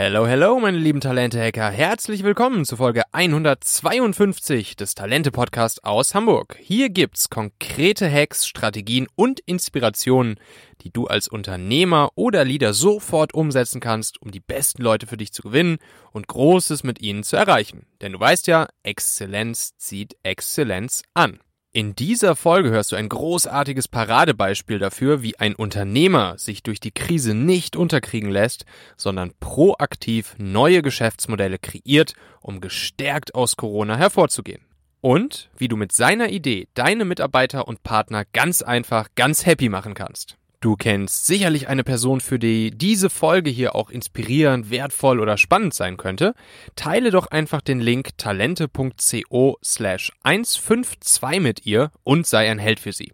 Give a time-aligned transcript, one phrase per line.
[0.00, 1.70] Hello, hello, meine lieben Talente-Hacker.
[1.70, 6.56] Herzlich willkommen zu Folge 152 des Talente-Podcasts aus Hamburg.
[6.60, 10.38] Hier gibt's konkrete Hacks, Strategien und Inspirationen,
[10.82, 15.32] die du als Unternehmer oder Leader sofort umsetzen kannst, um die besten Leute für dich
[15.32, 15.78] zu gewinnen
[16.12, 17.84] und Großes mit ihnen zu erreichen.
[18.00, 21.40] Denn du weißt ja, Exzellenz zieht Exzellenz an.
[21.78, 26.90] In dieser Folge hörst du ein großartiges Paradebeispiel dafür, wie ein Unternehmer sich durch die
[26.90, 28.64] Krise nicht unterkriegen lässt,
[28.96, 34.62] sondern proaktiv neue Geschäftsmodelle kreiert, um gestärkt aus Corona hervorzugehen.
[35.00, 39.94] Und wie du mit seiner Idee deine Mitarbeiter und Partner ganz einfach ganz happy machen
[39.94, 40.37] kannst.
[40.60, 45.72] Du kennst sicherlich eine Person, für die diese Folge hier auch inspirierend, wertvoll oder spannend
[45.72, 46.34] sein könnte.
[46.74, 52.92] Teile doch einfach den Link talente.co slash 152 mit ihr und sei ein Held für
[52.92, 53.12] sie.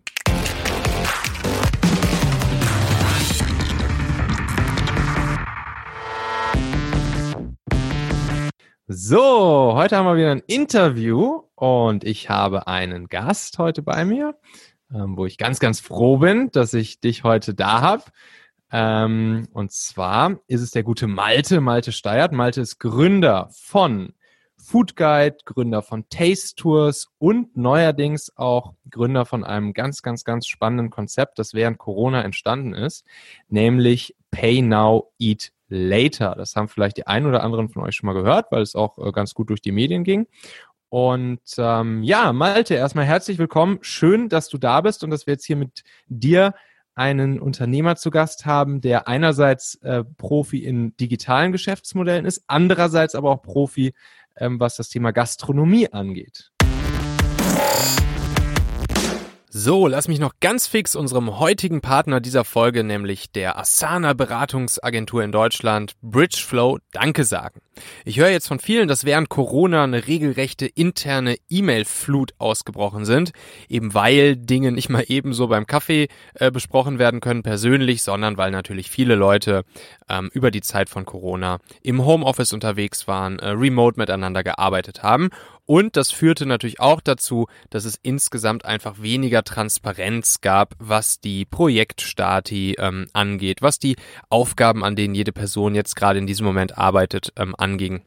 [8.86, 14.34] So, heute haben wir wieder ein Interview und ich habe einen Gast heute bei mir
[14.94, 18.04] ähm, wo ich ganz, ganz froh bin, dass ich dich heute da habe.
[18.72, 22.32] Ähm, und zwar ist es der gute Malte, Malte Steyert.
[22.32, 24.14] Malte ist Gründer von
[24.56, 30.46] Food Guide, Gründer von Taste Tours und neuerdings auch Gründer von einem ganz, ganz, ganz
[30.46, 33.04] spannenden Konzept, das während Corona entstanden ist,
[33.48, 36.34] nämlich Pay Now, Eat Later.
[36.34, 38.98] Das haben vielleicht die einen oder anderen von euch schon mal gehört, weil es auch
[38.98, 40.26] äh, ganz gut durch die Medien ging.
[40.94, 43.78] Und ähm, ja, Malte, erstmal herzlich willkommen.
[43.80, 46.54] Schön, dass du da bist und dass wir jetzt hier mit dir
[46.94, 53.32] einen Unternehmer zu Gast haben, der einerseits äh, Profi in digitalen Geschäftsmodellen ist, andererseits aber
[53.32, 53.92] auch Profi,
[54.36, 56.52] ähm, was das Thema Gastronomie angeht.
[59.56, 65.22] So, lass mich noch ganz fix unserem heutigen Partner dieser Folge, nämlich der Asana Beratungsagentur
[65.22, 67.60] in Deutschland, Bridgeflow, Danke sagen.
[68.04, 73.30] Ich höre jetzt von vielen, dass während Corona eine regelrechte interne E-Mail-Flut ausgebrochen sind,
[73.68, 78.50] eben weil Dinge nicht mal ebenso beim Kaffee äh, besprochen werden können persönlich, sondern weil
[78.50, 79.62] natürlich viele Leute
[80.08, 85.30] ähm, über die Zeit von Corona im Homeoffice unterwegs waren, äh, remote miteinander gearbeitet haben
[85.66, 91.44] und das führte natürlich auch dazu, dass es insgesamt einfach weniger Transparenz gab, was die
[91.44, 93.96] Projektstati ähm, angeht, was die
[94.28, 98.02] Aufgaben, an denen jede Person jetzt gerade in diesem Moment arbeitet, ähm, anging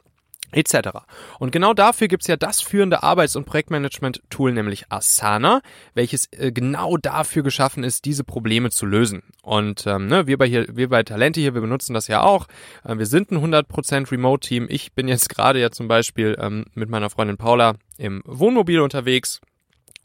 [0.52, 0.90] etc.
[1.38, 5.60] Und genau dafür gibt's ja das führende Arbeits- und Projektmanagement-Tool, nämlich Asana,
[5.94, 9.22] welches äh, genau dafür geschaffen ist, diese Probleme zu lösen.
[9.42, 12.46] Und ähm, ne, wir, bei hier, wir bei Talente hier, wir benutzen das ja auch.
[12.84, 14.66] Äh, wir sind ein 100% Remote-Team.
[14.68, 19.40] Ich bin jetzt gerade ja zum Beispiel ähm, mit meiner Freundin Paula im Wohnmobil unterwegs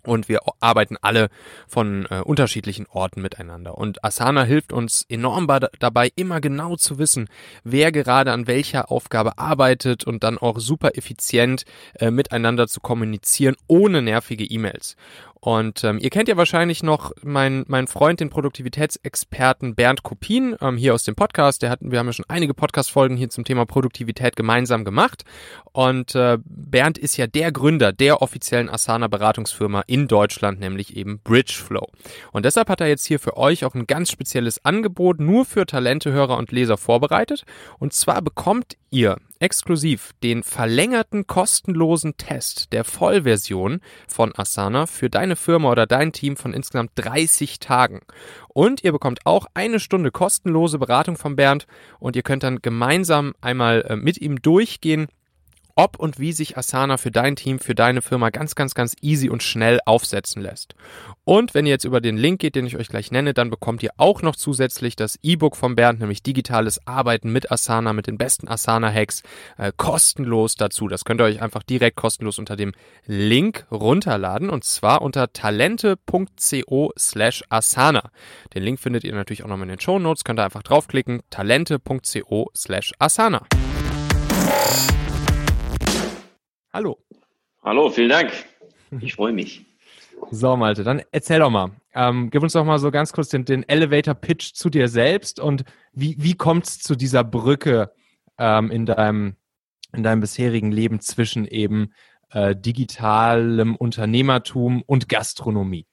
[0.06, 1.30] und wir arbeiten alle
[1.68, 3.78] von äh, unterschiedlichen Orten miteinander.
[3.78, 5.48] Und Asana hilft uns enorm
[5.80, 7.28] dabei, immer genau zu wissen,
[7.64, 11.66] wer gerade an welcher Aufgabe arbeitet und dann auch super effizient
[11.96, 14.96] äh, miteinander zu kommunizieren, ohne nervige E-Mails.
[15.44, 20.78] Und ähm, ihr kennt ja wahrscheinlich noch meinen mein Freund, den Produktivitätsexperten Bernd Kopin, ähm,
[20.78, 21.62] hier aus dem Podcast.
[21.62, 25.26] Der hatten, wir haben ja schon einige Podcast-Folgen hier zum Thema Produktivität gemeinsam gemacht.
[25.74, 31.88] Und äh, Bernd ist ja der Gründer der offiziellen Asana-Beratungsfirma in Deutschland, nämlich eben Bridgeflow.
[32.32, 35.66] Und deshalb hat er jetzt hier für euch auch ein ganz spezielles Angebot nur für
[35.66, 37.44] Talente, Hörer und Leser vorbereitet.
[37.80, 45.36] Und zwar bekommt ihr exklusiv den verlängerten kostenlosen Test der Vollversion von Asana für deine
[45.36, 48.02] Firma oder dein Team von insgesamt 30 Tagen.
[48.48, 51.68] Und ihr bekommt auch eine Stunde kostenlose Beratung von Bernd
[52.00, 55.08] und ihr könnt dann gemeinsam einmal äh, mit ihm durchgehen,
[55.76, 59.30] ob und wie sich Asana für dein Team, für deine Firma ganz, ganz, ganz easy
[59.30, 60.76] und schnell aufsetzen lässt.
[61.24, 63.82] Und wenn ihr jetzt über den Link geht, den ich euch gleich nenne, dann bekommt
[63.82, 68.18] ihr auch noch zusätzlich das E-Book von Bernd, nämlich digitales Arbeiten mit Asana, mit den
[68.18, 69.24] besten Asana-Hacks,
[69.58, 70.88] äh, kostenlos dazu.
[70.88, 72.74] Das könnt ihr euch einfach direkt kostenlos unter dem
[73.06, 78.12] Link runterladen und zwar unter talente.co slash Asana.
[78.54, 81.22] Den Link findet ihr natürlich auch nochmal in den Show Notes, könnt ihr einfach draufklicken,
[81.30, 83.46] talente.co slash Asana.
[86.74, 86.98] Hallo.
[87.62, 88.32] Hallo, vielen Dank.
[89.00, 89.64] Ich freue mich.
[90.32, 91.70] So, Malte, dann erzähl doch mal.
[91.94, 95.66] Ähm, gib uns doch mal so ganz kurz den, den Elevator-Pitch zu dir selbst und
[95.92, 97.92] wie, wie kommt es zu dieser Brücke
[98.40, 99.36] ähm, in, deinem,
[99.96, 101.94] in deinem bisherigen Leben zwischen eben
[102.32, 105.86] äh, digitalem Unternehmertum und Gastronomie?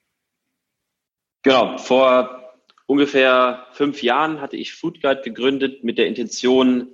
[1.42, 2.54] Genau, vor
[2.86, 6.88] ungefähr fünf Jahren hatte ich Foodguide gegründet mit der Intention,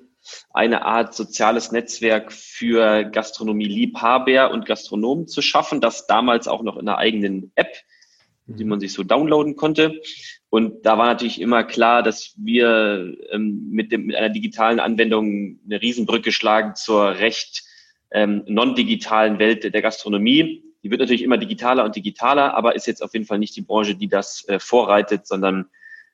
[0.51, 6.89] eine Art soziales Netzwerk für Gastronomie-Liebhaber und Gastronomen zu schaffen, das damals auch noch in
[6.89, 7.75] einer eigenen App,
[8.47, 8.71] die mhm.
[8.71, 10.01] man sich so downloaden konnte.
[10.49, 15.59] Und da war natürlich immer klar, dass wir ähm, mit, dem, mit einer digitalen Anwendung
[15.65, 17.65] eine Riesenbrücke schlagen zur recht
[18.11, 20.63] ähm, non-digitalen Welt der Gastronomie.
[20.83, 23.63] Die wird natürlich immer digitaler und digitaler, aber ist jetzt auf jeden Fall nicht die
[23.63, 25.69] Branche, die das äh, vorreitet, sondern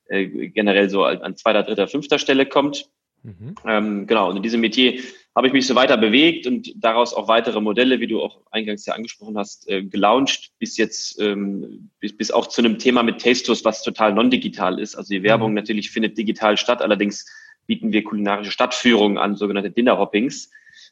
[0.09, 2.89] äh, generell so an zweiter, dritter, fünfter Stelle kommt.
[3.23, 3.55] Mhm.
[3.67, 5.01] Ähm, genau, und in diesem Metier
[5.35, 8.85] habe ich mich so weiter bewegt und daraus auch weitere Modelle, wie du auch eingangs
[8.85, 13.21] ja angesprochen hast, äh, gelauncht, bis jetzt, ähm, bis, bis auch zu einem Thema mit
[13.23, 14.95] Tastos, was total non-digital ist.
[14.95, 15.57] Also die Werbung mhm.
[15.57, 17.27] natürlich findet digital statt, allerdings
[17.67, 20.51] bieten wir kulinarische Stadtführungen an, sogenannte Dinnerhoppings,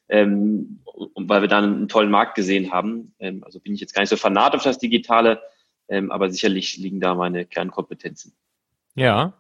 [0.08, 0.80] ähm,
[1.14, 3.12] weil wir dann einen tollen Markt gesehen haben.
[3.18, 5.42] Ähm, also bin ich jetzt gar nicht so fanat auf das Digitale,
[5.88, 8.32] ähm, aber sicherlich liegen da meine Kernkompetenzen.
[9.00, 9.32] Ja,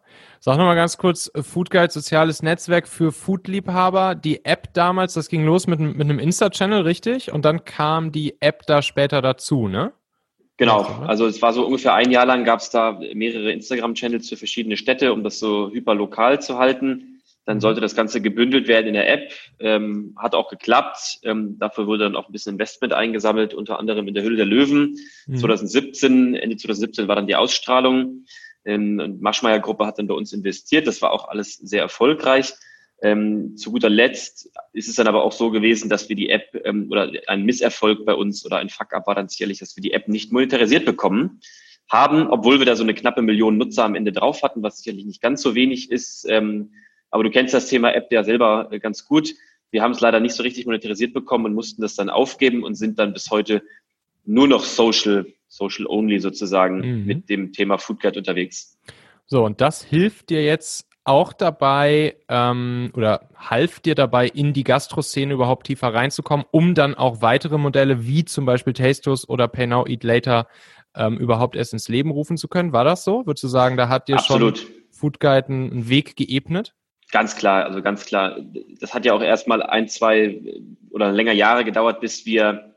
[0.42, 4.14] Sag nochmal ganz kurz, äh, Food Guide, soziales Netzwerk für Foodliebhaber.
[4.14, 7.30] Die App damals, das ging los mit, mit einem Insta-Channel, richtig?
[7.30, 9.92] Und dann kam die App da später dazu, ne?
[10.56, 14.38] Genau, also es war so ungefähr ein Jahr lang gab es da mehrere Instagram-Channels für
[14.38, 17.20] verschiedene Städte, um das so hyperlokal zu halten.
[17.44, 17.60] Dann mhm.
[17.60, 19.32] sollte das Ganze gebündelt werden in der App.
[19.58, 21.18] Ähm, hat auch geklappt.
[21.22, 24.46] Ähm, dafür wurde dann auch ein bisschen Investment eingesammelt, unter anderem in der Hülle der
[24.46, 24.96] Löwen.
[25.26, 25.36] Mhm.
[25.36, 28.24] 2017, Ende 2017 war dann die Ausstrahlung.
[28.64, 30.86] Ähm, Maschmeyer Gruppe hat dann bei uns investiert.
[30.86, 32.54] Das war auch alles sehr erfolgreich.
[33.02, 36.60] Ähm, zu guter Letzt ist es dann aber auch so gewesen, dass wir die App
[36.64, 39.92] ähm, oder ein Misserfolg bei uns oder ein Fuck-up war dann sicherlich, dass wir die
[39.92, 41.40] App nicht monetarisiert bekommen
[41.88, 45.06] haben, obwohl wir da so eine knappe Million Nutzer am Ende drauf hatten, was sicherlich
[45.06, 46.26] nicht ganz so wenig ist.
[46.28, 46.72] Ähm,
[47.10, 49.34] aber du kennst das Thema App ja selber äh, ganz gut.
[49.70, 52.74] Wir haben es leider nicht so richtig monetarisiert bekommen und mussten das dann aufgeben und
[52.74, 53.62] sind dann bis heute
[54.24, 57.04] nur noch Social Social Only sozusagen mhm.
[57.04, 58.78] mit dem Thema Food Guide unterwegs.
[59.26, 64.64] So, und das hilft dir jetzt auch dabei ähm, oder half dir dabei, in die
[64.64, 69.66] Gastro-Szene überhaupt tiefer reinzukommen, um dann auch weitere Modelle wie zum Beispiel Tastos oder Pay
[69.66, 70.46] Now, Eat Later
[70.94, 72.72] ähm, überhaupt erst ins Leben rufen zu können.
[72.72, 73.26] War das so?
[73.26, 74.58] Würdest du sagen, da hat dir Absolut.
[74.58, 76.74] schon Food Guide einen Weg geebnet?
[77.10, 78.38] Ganz klar, also ganz klar.
[78.80, 80.40] Das hat ja auch erstmal ein, zwei
[80.90, 82.76] oder länger Jahre gedauert, bis wir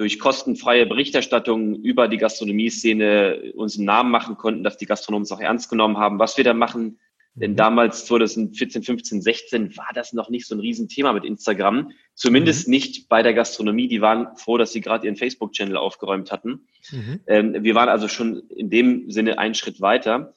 [0.00, 5.30] durch kostenfreie Berichterstattung über die Gastronomie-Szene uns einen Namen machen konnten, dass die Gastronomen es
[5.30, 6.98] auch ernst genommen haben, was wir da machen.
[7.34, 7.56] Denn mhm.
[7.56, 11.90] damals, 2014, 15, 16, war das noch nicht so ein Riesenthema mit Instagram.
[12.14, 12.70] Zumindest mhm.
[12.70, 13.88] nicht bei der Gastronomie.
[13.88, 16.66] Die waren froh, dass sie gerade ihren Facebook-Channel aufgeräumt hatten.
[16.90, 17.20] Mhm.
[17.26, 20.32] Ähm, wir waren also schon in dem Sinne einen Schritt weiter.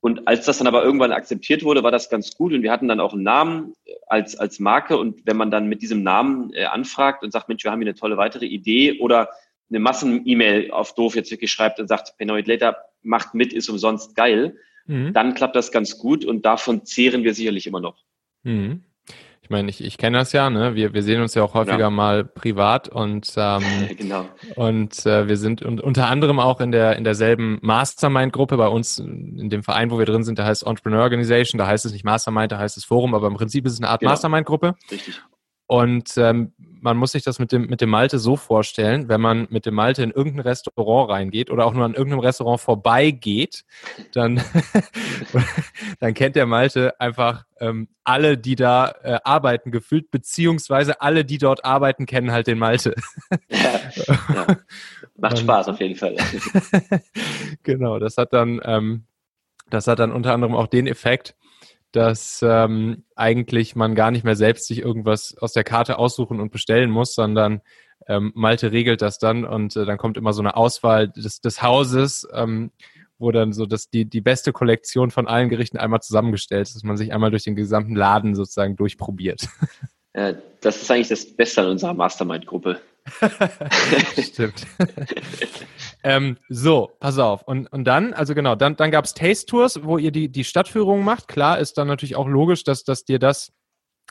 [0.00, 2.88] Und als das dann aber irgendwann akzeptiert wurde, war das ganz gut und wir hatten
[2.88, 6.52] dann auch einen Namen äh, als, als Marke und wenn man dann mit diesem Namen
[6.54, 9.28] äh, anfragt und sagt, Mensch, wir haben hier eine tolle weitere Idee oder
[9.68, 14.14] eine Massen-E-Mail auf doof jetzt wirklich schreibt und sagt, Penoid Later macht mit, ist umsonst
[14.14, 14.56] geil,
[14.86, 15.12] mhm.
[15.12, 17.98] dann klappt das ganz gut und davon zehren wir sicherlich immer noch.
[18.42, 18.84] Mhm.
[19.50, 20.76] Ich meine, ich, ich kenne das ja, ne?
[20.76, 21.90] Wir, wir sehen uns ja auch häufiger ja.
[21.90, 23.64] mal privat und ähm,
[23.98, 24.26] genau.
[24.54, 29.00] und äh, wir sind und, unter anderem auch in der in derselben Mastermind-Gruppe bei uns
[29.00, 32.04] in dem Verein, wo wir drin sind, da heißt Entrepreneur Organization, da heißt es nicht
[32.04, 34.12] Mastermind, da heißt es Forum, aber im Prinzip ist es eine Art genau.
[34.12, 34.76] Mastermind-Gruppe.
[34.88, 35.20] Richtig.
[35.70, 39.46] Und ähm, man muss sich das mit dem, mit dem Malte so vorstellen, wenn man
[39.50, 43.64] mit dem Malte in irgendein Restaurant reingeht oder auch nur an irgendeinem Restaurant vorbeigeht,
[44.12, 44.42] dann,
[46.00, 51.38] dann kennt der Malte einfach ähm, alle, die da äh, arbeiten, gefühlt, beziehungsweise alle, die
[51.38, 52.96] dort arbeiten, kennen halt den Malte.
[53.48, 53.80] Ja,
[54.34, 54.46] ja.
[55.18, 56.16] Macht Spaß auf jeden Fall.
[57.62, 59.04] genau, das hat dann, ähm,
[59.68, 61.36] das hat dann unter anderem auch den Effekt,
[61.92, 66.52] dass ähm, eigentlich man gar nicht mehr selbst sich irgendwas aus der Karte aussuchen und
[66.52, 67.60] bestellen muss, sondern
[68.06, 71.62] ähm, Malte regelt das dann und äh, dann kommt immer so eine Auswahl des, des
[71.62, 72.70] Hauses, ähm,
[73.18, 76.82] wo dann so dass die, die beste Kollektion von allen Gerichten einmal zusammengestellt ist, dass
[76.82, 79.48] man sich einmal durch den gesamten Laden sozusagen durchprobiert.
[80.12, 82.80] Ja, das ist eigentlich das Beste an unserer Mastermind-Gruppe.
[84.22, 84.66] Stimmt.
[86.02, 87.42] ähm, so, pass auf.
[87.42, 90.44] Und, und dann, also genau, dann, dann gab es Taste Tours, wo ihr die, die
[90.44, 91.28] Stadtführung macht.
[91.28, 93.52] Klar ist dann natürlich auch logisch, dass, dass dir das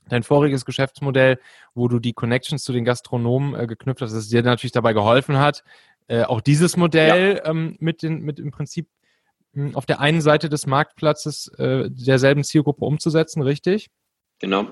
[0.08, 1.39] dein voriges Geschäftsmodell,
[1.74, 4.93] wo du die Connections zu den Gastronomen äh, geknüpft hast, dass es dir natürlich dabei
[4.93, 5.63] geholfen hat,
[6.08, 7.46] äh, auch dieses Modell ja.
[7.50, 8.88] ähm, mit, den, mit im Prinzip
[9.53, 13.89] mh, hm, auf der einen Seite des Marktplatzes äh, derselben Zielgruppe umzusetzen, richtig?
[14.39, 14.67] Genau.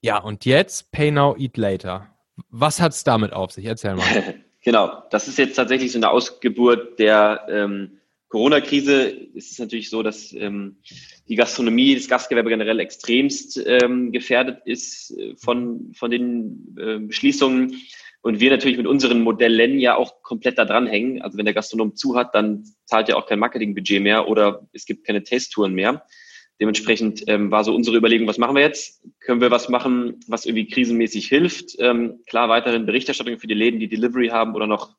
[0.00, 2.13] Ja, und jetzt Pay Now, Eat Later.
[2.50, 3.64] Was hat es damit auf sich?
[3.64, 4.34] Erzähl mal.
[4.62, 7.98] genau, das ist jetzt tatsächlich so eine Ausgeburt der ähm,
[8.28, 9.28] Corona-Krise.
[9.36, 10.76] Es ist natürlich so, dass ähm,
[11.28, 17.80] die Gastronomie, das Gastgewerbe generell extremst ähm, gefährdet ist äh, von, von den äh, Beschließungen.
[18.22, 21.20] Und wir natürlich mit unseren Modellen ja auch komplett da dran hängen.
[21.22, 24.86] Also wenn der Gastronom zu hat, dann zahlt er auch kein Marketingbudget mehr oder es
[24.86, 26.04] gibt keine Testtouren mehr.
[26.60, 29.02] Dementsprechend ähm, war so unsere Überlegung, was machen wir jetzt?
[29.24, 31.76] Können wir was machen, was irgendwie krisenmäßig hilft?
[31.78, 34.94] Ähm, klar, weiterhin Berichterstattung für die Läden, die Delivery haben oder noch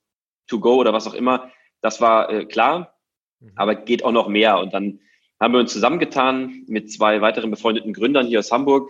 [0.47, 1.51] To Go oder was auch immer.
[1.81, 2.95] Das war äh, klar.
[3.39, 3.51] mhm.
[3.55, 4.59] aber geht auch noch mehr.
[4.59, 4.99] Und dann
[5.39, 8.89] haben wir uns zusammengetan mit zwei weiteren befreundeten Gründern hier aus Hamburg,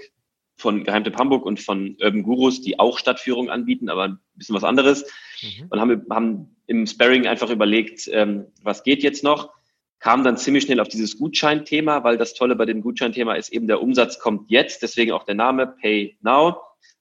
[0.58, 4.64] von Geheimtipp Hamburg und von Urban Gurus, die auch Stadtführung anbieten, aber ein bisschen was
[4.64, 5.06] anderes.
[5.42, 5.68] Mhm.
[5.70, 9.52] Und haben, haben im Sparring einfach überlegt, ähm, was geht jetzt noch?
[10.00, 13.68] Kam dann ziemlich schnell auf dieses Gutscheinthema, weil das Tolle bei dem Gutscheinthema ist eben,
[13.68, 16.58] der Umsatz kommt jetzt, deswegen auch der Name Pay Now.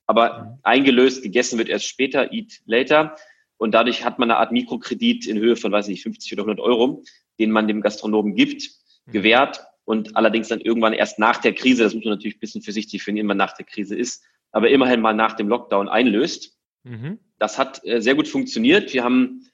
[0.07, 0.59] Aber mhm.
[0.63, 3.17] eingelöst, gegessen wird erst später, Eat Later.
[3.57, 6.61] Und dadurch hat man eine Art Mikrokredit in Höhe von, weiß nicht, 50 oder 100
[6.61, 7.03] Euro,
[7.39, 8.71] den man dem Gastronomen gibt,
[9.07, 9.13] mhm.
[9.13, 12.63] gewährt und allerdings dann irgendwann erst nach der Krise, das muss man natürlich ein bisschen
[12.63, 16.57] für sich definieren, wann nach der Krise ist, aber immerhin mal nach dem Lockdown einlöst.
[16.85, 17.19] Mhm.
[17.39, 18.93] Das hat äh, sehr gut funktioniert.
[18.93, 19.47] Wir haben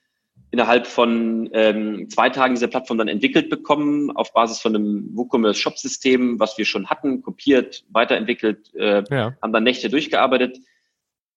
[0.51, 6.39] innerhalb von ähm, zwei Tagen diese Plattform dann entwickelt bekommen, auf Basis von einem WooCommerce-Shop-System,
[6.39, 9.33] was wir schon hatten, kopiert, weiterentwickelt, äh, ja.
[9.41, 10.59] haben dann Nächte durchgearbeitet,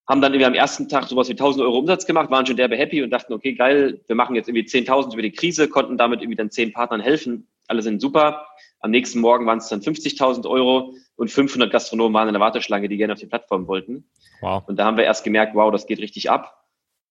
[0.09, 2.77] haben dann irgendwie am ersten Tag sowas wie 1000 Euro Umsatz gemacht, waren schon derbe
[2.77, 6.21] happy und dachten, okay, geil, wir machen jetzt irgendwie 10.000 über die Krise, konnten damit
[6.21, 8.47] irgendwie dann zehn Partnern helfen, alle sind super.
[8.81, 12.89] Am nächsten Morgen waren es dann 50.000 Euro und 500 Gastronomen waren in der Warteschlange,
[12.89, 14.11] die gerne auf die Plattform wollten.
[14.41, 14.65] Wow.
[14.67, 16.64] Und da haben wir erst gemerkt, wow, das geht richtig ab.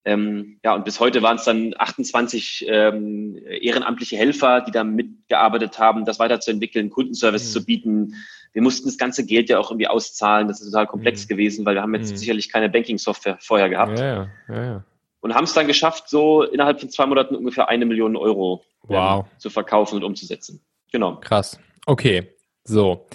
[0.05, 5.79] Ähm, ja, und bis heute waren es dann 28 ähm, ehrenamtliche Helfer, die da mitgearbeitet
[5.79, 7.51] haben, das weiterzuentwickeln, Kundenservice mhm.
[7.51, 8.15] zu bieten.
[8.51, 10.48] Wir mussten das ganze Geld ja auch irgendwie auszahlen.
[10.48, 11.29] Das ist total komplex mhm.
[11.29, 12.17] gewesen, weil wir haben jetzt mhm.
[12.17, 13.98] sicherlich keine Banking-Software vorher gehabt.
[14.00, 14.83] Ja, ja, ja,
[15.24, 19.25] und haben es dann geschafft, so innerhalb von zwei Monaten ungefähr eine Million Euro wow.
[19.25, 20.62] ähm, zu verkaufen und umzusetzen.
[20.91, 21.15] Genau.
[21.22, 21.57] Krass.
[21.86, 22.27] Okay.
[22.65, 23.07] So.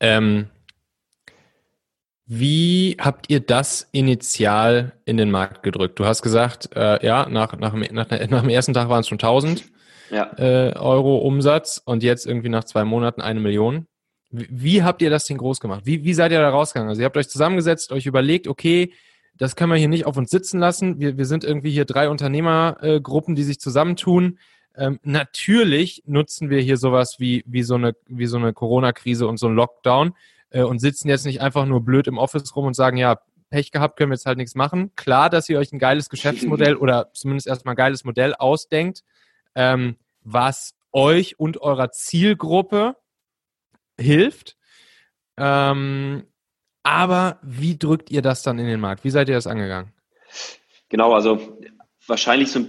[0.00, 0.48] Ähm,
[2.34, 5.98] wie habt ihr das initial in den Markt gedrückt?
[5.98, 9.16] Du hast gesagt, äh, ja, nach, nach, nach, nach dem ersten Tag waren es schon
[9.16, 9.64] 1000
[10.10, 10.32] ja.
[10.38, 13.86] äh, Euro Umsatz und jetzt irgendwie nach zwei Monaten eine Million.
[14.30, 15.82] Wie, wie habt ihr das Ding groß gemacht?
[15.84, 16.88] Wie, wie seid ihr da rausgegangen?
[16.88, 18.94] Also ihr habt euch zusammengesetzt, euch überlegt, okay,
[19.36, 21.00] das können wir hier nicht auf uns sitzen lassen.
[21.00, 24.38] Wir, wir sind irgendwie hier drei Unternehmergruppen, äh, die sich zusammentun.
[24.74, 29.36] Ähm, natürlich nutzen wir hier sowas wie, wie so eine, wie so eine Corona-Krise und
[29.36, 30.14] so ein Lockdown
[30.52, 33.18] äh, und sitzen jetzt nicht einfach nur blöd im Office rum und sagen, ja,
[33.50, 34.94] Pech gehabt, können wir jetzt halt nichts machen.
[34.96, 39.02] Klar, dass ihr euch ein geiles Geschäftsmodell oder zumindest erstmal ein geiles Modell ausdenkt,
[39.54, 42.96] ähm, was euch und eurer Zielgruppe
[43.98, 44.56] hilft.
[45.36, 46.24] Ähm,
[46.82, 49.04] aber wie drückt ihr das dann in den Markt?
[49.04, 49.92] Wie seid ihr das angegangen?
[50.88, 51.58] Genau, also
[52.06, 52.66] wahrscheinlich so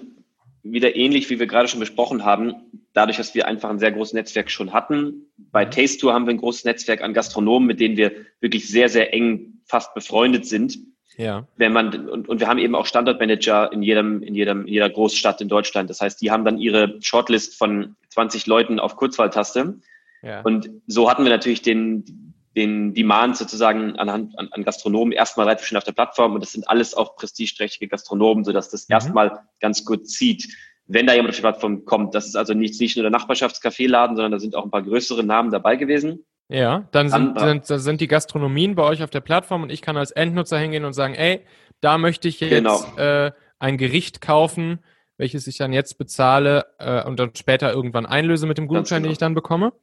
[0.64, 2.56] wieder ähnlich, wie wir gerade schon besprochen haben,
[2.94, 5.28] dadurch, dass wir einfach ein sehr großes Netzwerk schon hatten.
[5.38, 5.72] Bei mhm.
[5.72, 9.14] Taste Tour haben wir ein großes Netzwerk an Gastronomen, mit denen wir wirklich sehr, sehr
[9.14, 10.78] eng fast befreundet sind.
[11.18, 11.48] Ja.
[11.58, 14.90] Wenn man, und, und wir haben eben auch Standortmanager in jedem, in jedem, in jeder
[14.90, 15.90] Großstadt in Deutschland.
[15.90, 19.80] Das heißt, die haben dann ihre Shortlist von 20 Leuten auf Kurzwahltaste.
[20.24, 20.42] Ja.
[20.42, 25.68] Und so hatten wir natürlich den, den Demand sozusagen anhand an, an Gastronomen erstmal relativ
[25.68, 28.94] schnell auf der Plattform und das sind alles auch prestigeträchtige Gastronomen, sodass das mhm.
[28.94, 30.48] erstmal ganz gut zieht,
[30.86, 32.14] wenn da jemand auf die Plattform kommt.
[32.14, 35.24] Das ist also nicht, nicht nur der Nachbarschaftscafé-Laden, sondern da sind auch ein paar größere
[35.24, 36.26] Namen dabei gewesen.
[36.50, 39.98] Ja, dann sind, sind, sind die Gastronomien bei euch auf der Plattform und ich kann
[39.98, 41.42] als Endnutzer hingehen und sagen, ey,
[41.80, 42.84] da möchte ich jetzt genau.
[42.98, 44.80] äh, ein Gericht kaufen,
[45.18, 49.08] welches ich dann jetzt bezahle äh, und dann später irgendwann einlöse mit dem Gutschein, genau.
[49.08, 49.74] den ich dann bekomme.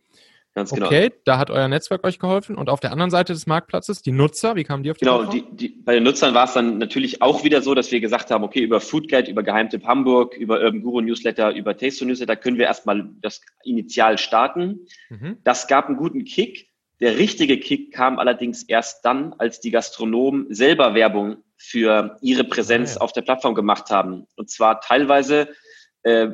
[0.55, 0.87] Ganz genau.
[0.87, 2.57] Okay, da hat euer Netzwerk euch geholfen.
[2.57, 5.25] Und auf der anderen Seite des Marktplatzes, die Nutzer, wie kamen die auf die Genau,
[5.25, 8.33] die, die, bei den Nutzern war es dann natürlich auch wieder so, dass wir gesagt
[8.33, 12.59] haben, okay, über Foodguide, über Geheimtipp Hamburg, über Urban Guru Newsletter, über Taste Newsletter können
[12.59, 14.87] wir erstmal das initial starten.
[15.09, 15.39] Mhm.
[15.45, 16.69] Das gab einen guten Kick.
[16.99, 22.93] Der richtige Kick kam allerdings erst dann, als die Gastronomen selber Werbung für ihre Präsenz
[22.93, 23.01] ah, ja.
[23.03, 24.27] auf der Plattform gemacht haben.
[24.35, 25.49] Und zwar teilweise,
[26.03, 26.29] äh,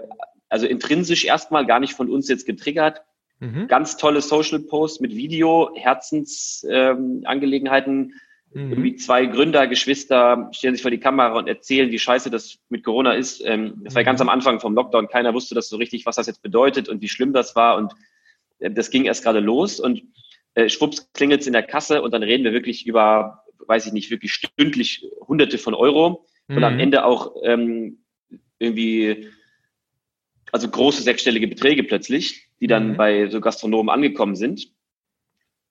[0.48, 3.02] also intrinsisch erstmal gar nicht von uns jetzt getriggert,
[3.40, 3.66] Mhm.
[3.68, 8.14] Ganz tolle Social Posts mit Video, Herzensangelegenheiten.
[8.54, 8.72] Ähm, mhm.
[8.72, 12.84] Irgendwie zwei Gründer, Geschwister stellen sich vor die Kamera und erzählen, wie scheiße das mit
[12.84, 13.42] Corona ist.
[13.44, 14.06] Ähm, das war mhm.
[14.06, 15.08] ganz am Anfang vom Lockdown.
[15.08, 17.76] Keiner wusste das so richtig, was das jetzt bedeutet und wie schlimm das war.
[17.76, 17.92] Und
[18.58, 19.80] äh, das ging erst gerade los.
[19.80, 20.02] Und
[20.54, 23.92] äh, schwupps klingelt es in der Kasse und dann reden wir wirklich über, weiß ich
[23.92, 26.26] nicht, wirklich stündlich Hunderte von Euro.
[26.48, 26.80] Und am mhm.
[26.80, 27.98] Ende auch ähm,
[28.60, 29.26] irgendwie
[30.52, 32.96] also große sechsstellige Beträge plötzlich, die dann mhm.
[32.96, 34.68] bei so Gastronomen angekommen sind.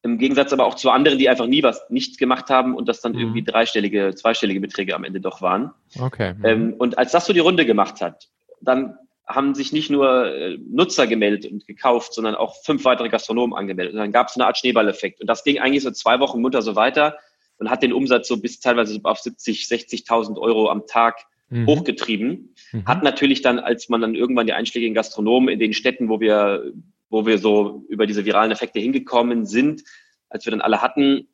[0.04, 3.01] Im Gegensatz aber auch zu anderen, die einfach nie was nichts gemacht haben und das
[3.01, 3.20] dann mhm.
[3.20, 5.72] irgendwie dreistellige, zweistellige Beträge am Ende doch waren.
[6.00, 6.36] Okay.
[6.36, 6.46] Mhm.
[6.46, 8.30] Ähm, und als das so die Runde gemacht hat,
[8.62, 13.58] dann haben sich nicht nur äh, Nutzer gemeldet und gekauft, sondern auch fünf weitere Gastronomen
[13.58, 13.94] angemeldet.
[13.94, 15.22] Und dann gab es eine Art Schneeballeffekt.
[15.22, 17.18] Und das ging eigentlich so zwei Wochen munter so weiter
[17.58, 21.68] und hat den Umsatz so bis teilweise auf 70, 60.000 Euro am Tag mhm.
[21.68, 22.56] hochgetrieben.
[22.72, 22.86] Mhm.
[22.86, 26.72] Hat natürlich dann, als man dann irgendwann die einschlägigen Gastronomen in den Städten, wo wir,
[27.10, 29.84] wo wir so über diese viralen Effekte hingekommen sind,
[30.30, 31.28] als wir dann alle hatten,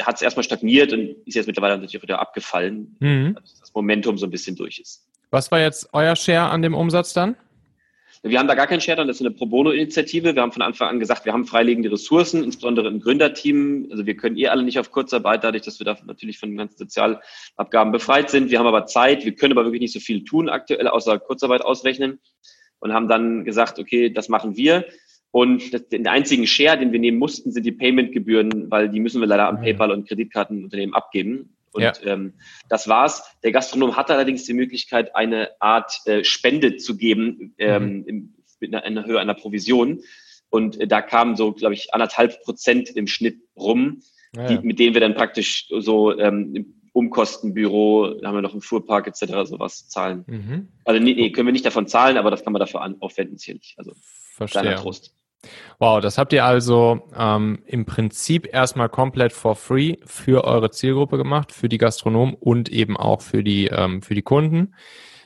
[0.00, 3.34] hat es erstmal stagniert und ist jetzt mittlerweile natürlich wieder abgefallen, mhm.
[3.34, 5.06] dass das Momentum so ein bisschen durch ist.
[5.30, 7.36] Was war jetzt euer Share an dem Umsatz dann?
[8.22, 10.34] Wir haben da gar keinen Share das ist eine Pro Bono-Initiative.
[10.34, 13.88] Wir haben von Anfang an gesagt, wir haben freilegende Ressourcen, insbesondere im Gründerteam.
[13.90, 16.58] Also wir können eh alle nicht auf Kurzarbeit, dadurch, dass wir da natürlich von den
[16.58, 18.50] ganzen Sozialabgaben befreit sind.
[18.50, 21.62] Wir haben aber Zeit, wir können aber wirklich nicht so viel tun aktuell, außer Kurzarbeit
[21.62, 22.18] ausrechnen
[22.80, 24.84] und haben dann gesagt, okay, das machen wir.
[25.30, 29.28] Und den einzigen Share, den wir nehmen mussten, sind die Payment-Gebühren, weil die müssen wir
[29.28, 31.54] leider an PayPal und Kreditkartenunternehmen abgeben.
[31.72, 31.92] Und ja.
[32.04, 32.34] ähm,
[32.68, 33.22] das war's.
[33.42, 38.34] Der Gastronom hatte allerdings die Möglichkeit, eine Art äh, Spende zu geben ähm, mhm.
[38.60, 40.00] mit einer, einer Höhe einer Provision.
[40.50, 44.02] Und äh, da kamen so, glaube ich, anderthalb Prozent im Schnitt rum,
[44.34, 48.52] ja, die, mit denen wir dann praktisch so ähm, im Umkostenbüro, da haben wir noch
[48.52, 49.48] einen Fuhrpark etc.
[49.48, 50.24] sowas zahlen.
[50.26, 50.68] Mhm.
[50.84, 53.38] Also nee, nee, können wir nicht davon zahlen, aber das kann man dafür an, aufwenden
[53.38, 53.74] sicherlich.
[53.78, 53.92] Also
[54.34, 54.62] Verstehe.
[54.62, 55.14] kleiner Trost.
[55.78, 61.16] Wow, das habt ihr also ähm, im Prinzip erstmal komplett for free für eure Zielgruppe
[61.16, 64.74] gemacht, für die Gastronomen und eben auch für die, ähm, für die Kunden.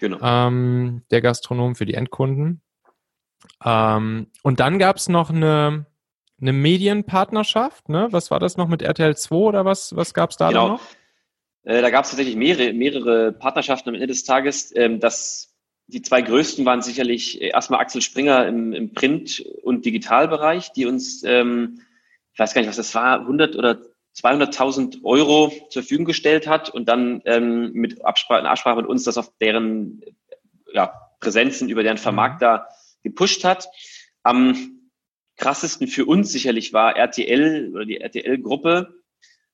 [0.01, 0.19] Genau.
[0.23, 2.61] Ähm, der Gastronomen, für die Endkunden.
[3.65, 5.87] Ähm, und dann gab es noch eine,
[6.41, 8.09] eine Medienpartnerschaft, ne?
[8.11, 10.69] Was war das noch mit RTL 2 oder was, was gab es da genau.
[10.69, 10.81] noch?
[11.65, 14.75] Äh, da gab es tatsächlich mehrere, mehrere Partnerschaften am Ende des Tages.
[14.75, 15.52] Ähm, das
[15.93, 20.87] die zwei größten waren sicherlich äh, erstmal Axel Springer im, im Print- und Digitalbereich, die
[20.87, 21.81] uns, ähm,
[22.33, 23.81] ich weiß gar nicht, was das war, 100 oder
[24.17, 29.05] 200.000 Euro zur Verfügung gestellt hat und dann ähm, mit Absprache, in Absprache mit uns
[29.05, 30.03] das auf deren
[30.73, 32.69] ja, Präsenzen über deren Vermarkter
[33.03, 33.69] gepusht hat.
[34.23, 34.81] Am
[35.37, 39.02] krassesten für uns sicherlich war RTL oder die RTL-Gruppe,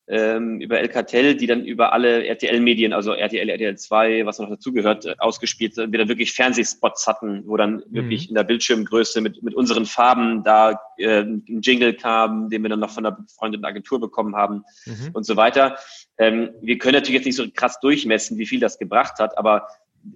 [0.08, 4.48] ähm, über El Cartel, die dann über alle RTL-Medien, also RTL, RTL 2, was noch
[4.48, 5.92] dazugehört, äh, ausgespielt sind.
[5.92, 7.82] Wir dann wirklich Fernsehspots hatten, wo dann mhm.
[7.90, 12.70] wirklich in der Bildschirmgröße mit, mit unseren Farben da äh, ein Jingle kam, den wir
[12.70, 15.10] dann noch von einer befreundeten Agentur bekommen haben mhm.
[15.12, 15.76] und so weiter.
[16.16, 19.68] Ähm, wir können natürlich jetzt nicht so krass durchmessen, wie viel das gebracht hat, aber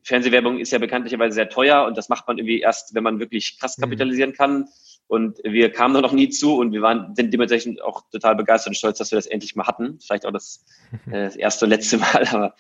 [0.05, 3.59] Fernsehwerbung ist ja bekanntlicherweise sehr teuer und das macht man irgendwie erst, wenn man wirklich
[3.59, 3.83] krass mhm.
[3.83, 4.69] kapitalisieren kann.
[5.07, 8.71] Und wir kamen da noch nie zu und wir waren, sind dementsprechend auch total begeistert
[8.71, 9.99] und stolz, dass wir das endlich mal hatten.
[10.01, 10.65] Vielleicht auch das,
[11.07, 12.55] äh, das erste und letzte Mal, aber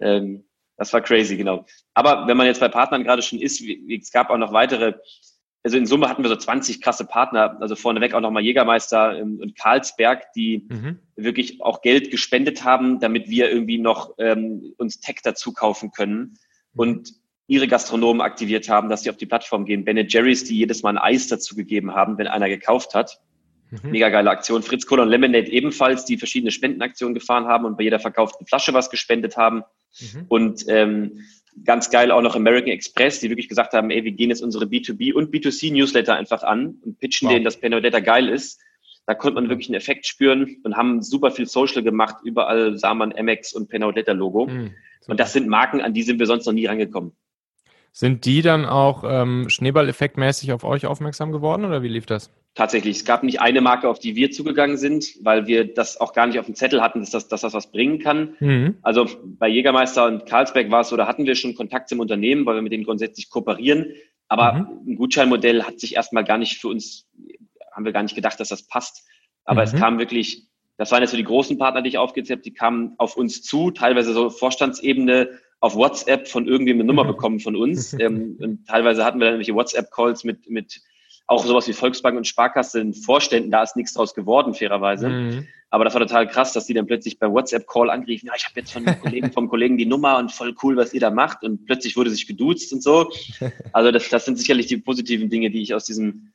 [0.00, 0.44] ähm,
[0.78, 1.66] das war crazy, genau.
[1.92, 4.94] Aber wenn man jetzt bei Partnern gerade schon ist, wie, es gab auch noch weitere,
[5.64, 9.40] also in Summe hatten wir so 20 krasse Partner, also vorneweg auch nochmal Jägermeister ähm,
[9.42, 11.00] und Karlsberg, die mhm.
[11.16, 16.38] wirklich auch Geld gespendet haben, damit wir irgendwie noch ähm, uns Tech dazu kaufen können.
[16.76, 17.12] Und
[17.48, 19.84] ihre Gastronomen aktiviert haben, dass sie auf die Plattform gehen.
[19.84, 23.18] Ben Jerry's, die jedes Mal ein Eis dazu gegeben haben, wenn einer gekauft hat.
[23.70, 23.90] Mhm.
[23.90, 24.62] Mega geile Aktion.
[24.62, 28.74] Fritz Cola und Lemonade ebenfalls, die verschiedene Spendenaktionen gefahren haben und bei jeder verkauften Flasche
[28.74, 29.62] was gespendet haben.
[29.98, 30.24] Mhm.
[30.28, 31.24] Und ähm,
[31.64, 34.66] ganz geil auch noch American Express, die wirklich gesagt haben, ey, wir gehen jetzt unsere
[34.66, 37.34] B2B und B2C Newsletter einfach an und pitchen wow.
[37.34, 38.60] denen, dass Penodata geil ist.
[39.06, 42.16] Da konnte man wirklich einen Effekt spüren und haben super viel Social gemacht.
[42.24, 44.46] Überall sah man MX und Penodata Logo.
[44.46, 44.74] Mhm.
[45.06, 47.12] Und das sind Marken, an die sind wir sonst noch nie rangekommen.
[47.92, 52.30] Sind die dann auch ähm, Schneeballeffektmäßig auf euch aufmerksam geworden oder wie lief das?
[52.54, 52.96] Tatsächlich.
[52.96, 56.26] Es gab nicht eine Marke, auf die wir zugegangen sind, weil wir das auch gar
[56.26, 58.34] nicht auf dem Zettel hatten, dass das, dass das was bringen kann.
[58.40, 58.78] Mhm.
[58.82, 62.46] Also bei Jägermeister und Karlsberg war es so, da hatten wir schon Kontakt zum Unternehmen,
[62.46, 63.94] weil wir mit denen grundsätzlich kooperieren.
[64.26, 64.92] Aber mhm.
[64.92, 67.06] ein Gutscheinmodell hat sich erstmal gar nicht für uns,
[67.72, 69.06] haben wir gar nicht gedacht, dass das passt.
[69.44, 69.66] Aber mhm.
[69.66, 72.54] es kam wirklich, das waren jetzt so die großen Partner, die ich aufgezählt habe, die
[72.54, 77.08] kamen auf uns zu, teilweise so Vorstandsebene, auf WhatsApp von irgendwem eine Nummer mhm.
[77.08, 77.92] bekommen von uns.
[78.00, 80.80] ähm, und teilweise hatten wir dann irgendwelche WhatsApp-Calls mit, mit
[81.26, 83.50] auch sowas wie Volksbank und Sparkasse in Vorständen.
[83.50, 85.08] Da ist nichts draus geworden, fairerweise.
[85.08, 85.48] Mhm.
[85.70, 88.58] Aber das war total krass, dass die dann plötzlich beim WhatsApp-Call anriefen, ja, ich habe
[88.58, 91.42] jetzt von Kollegen, vom Kollegen die Nummer und voll cool, was ihr da macht.
[91.42, 93.10] Und plötzlich wurde sich geduzt und so.
[93.72, 96.32] Also das, das sind sicherlich die positiven Dinge, die ich aus diesem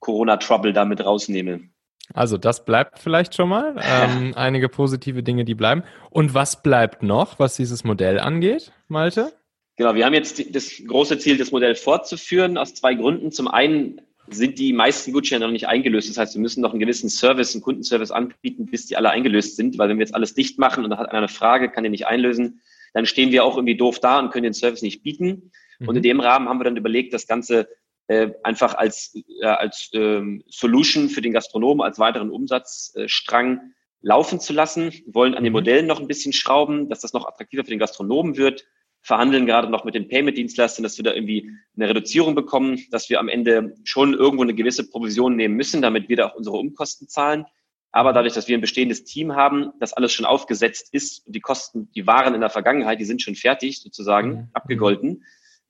[0.00, 1.70] Corona-Trouble damit rausnehme.
[2.14, 3.76] Also das bleibt vielleicht schon mal.
[3.90, 5.82] Ähm, einige positive Dinge, die bleiben.
[6.10, 9.32] Und was bleibt noch, was dieses Modell angeht, Malte?
[9.76, 13.32] Genau, wir haben jetzt das große Ziel, das Modell fortzuführen, aus zwei Gründen.
[13.32, 16.10] Zum einen sind die meisten Gutscheine noch nicht eingelöst.
[16.10, 19.56] Das heißt, wir müssen noch einen gewissen Service, einen Kundenservice anbieten, bis die alle eingelöst
[19.56, 19.78] sind.
[19.78, 21.92] Weil wenn wir jetzt alles dicht machen und da hat einer eine Frage, kann den
[21.92, 22.60] nicht einlösen,
[22.92, 25.50] dann stehen wir auch irgendwie doof da und können den Service nicht bieten.
[25.78, 25.88] Mhm.
[25.88, 27.68] Und in dem Rahmen haben wir dann überlegt, das Ganze
[28.08, 34.52] äh, einfach als, äh, als ähm, Solution für den Gastronomen, als weiteren Umsatzstrang laufen zu
[34.52, 34.92] lassen.
[35.06, 35.58] Wollen an den mhm.
[35.58, 38.66] Modellen noch ein bisschen schrauben, dass das noch attraktiver für den Gastronomen wird.
[39.02, 43.20] Verhandeln gerade noch mit den Payment-Dienstleistern, dass wir da irgendwie eine Reduzierung bekommen, dass wir
[43.20, 47.08] am Ende schon irgendwo eine gewisse Provision nehmen müssen, damit wir da auch unsere Umkosten
[47.08, 47.46] zahlen.
[47.90, 51.90] Aber dadurch, dass wir ein bestehendes Team haben, das alles schon aufgesetzt ist, die Kosten,
[51.92, 54.48] die waren in der Vergangenheit, die sind schon fertig sozusagen, mhm.
[54.52, 55.24] abgegolten,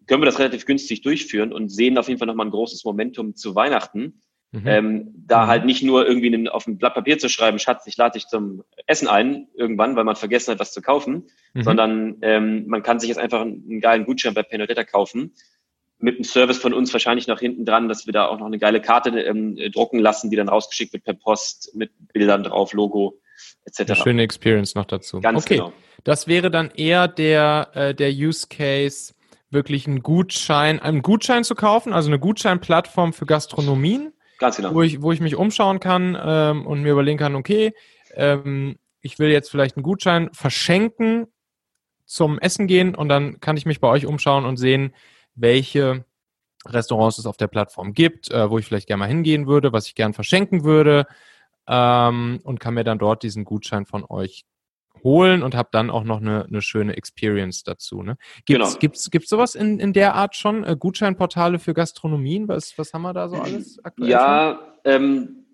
[0.08, 3.36] können wir das relativ günstig durchführen und sehen auf jeden Fall nochmal ein großes Momentum
[3.36, 4.22] zu Weihnachten.
[4.50, 4.62] Mhm.
[4.66, 5.48] Ähm, da mhm.
[5.48, 8.64] halt nicht nur irgendwie auf ein Blatt Papier zu schreiben, Schatz, ich lade dich zum
[8.86, 11.62] Essen ein, irgendwann, weil man vergessen hat, was zu kaufen, mhm.
[11.62, 15.34] sondern ähm, man kann sich jetzt einfach einen, einen geilen Gutschein bei Penodetta kaufen
[15.98, 18.58] mit einem Service von uns wahrscheinlich noch hinten dran, dass wir da auch noch eine
[18.58, 23.20] geile Karte ähm, drucken lassen, die dann rausgeschickt wird per Post mit Bildern drauf, Logo
[23.64, 23.80] etc.
[23.80, 25.20] Eine schöne Experience noch dazu.
[25.20, 25.56] Ganz okay.
[25.56, 25.72] genau.
[26.04, 29.12] Das wäre dann eher der, äh, der Use Case,
[29.50, 34.74] wirklich einen Gutschein, einen Gutschein zu kaufen, also eine Gutscheinplattform für Gastronomien, Ganz genau.
[34.74, 37.72] wo ich, wo ich mich umschauen kann ähm, und mir überlegen kann, okay,
[38.14, 41.26] ähm, ich will jetzt vielleicht einen Gutschein verschenken
[42.04, 44.94] zum Essen gehen und dann kann ich mich bei euch umschauen und sehen,
[45.34, 46.04] welche
[46.66, 49.86] Restaurants es auf der Plattform gibt, äh, wo ich vielleicht gerne mal hingehen würde, was
[49.86, 51.06] ich gern verschenken würde
[51.66, 54.44] ähm, und kann mir dann dort diesen Gutschein von euch
[55.02, 58.02] holen und habe dann auch noch eine, eine schöne Experience dazu.
[58.02, 58.16] Ne?
[58.46, 58.78] Gibt's, Genau.
[58.78, 60.64] gibt's, gibt's sowas in, in der Art schon?
[60.64, 62.48] Äh, Gutscheinportale für Gastronomien?
[62.48, 64.10] Was, was haben wir da so alles aktuell?
[64.10, 65.44] Ja, ähm,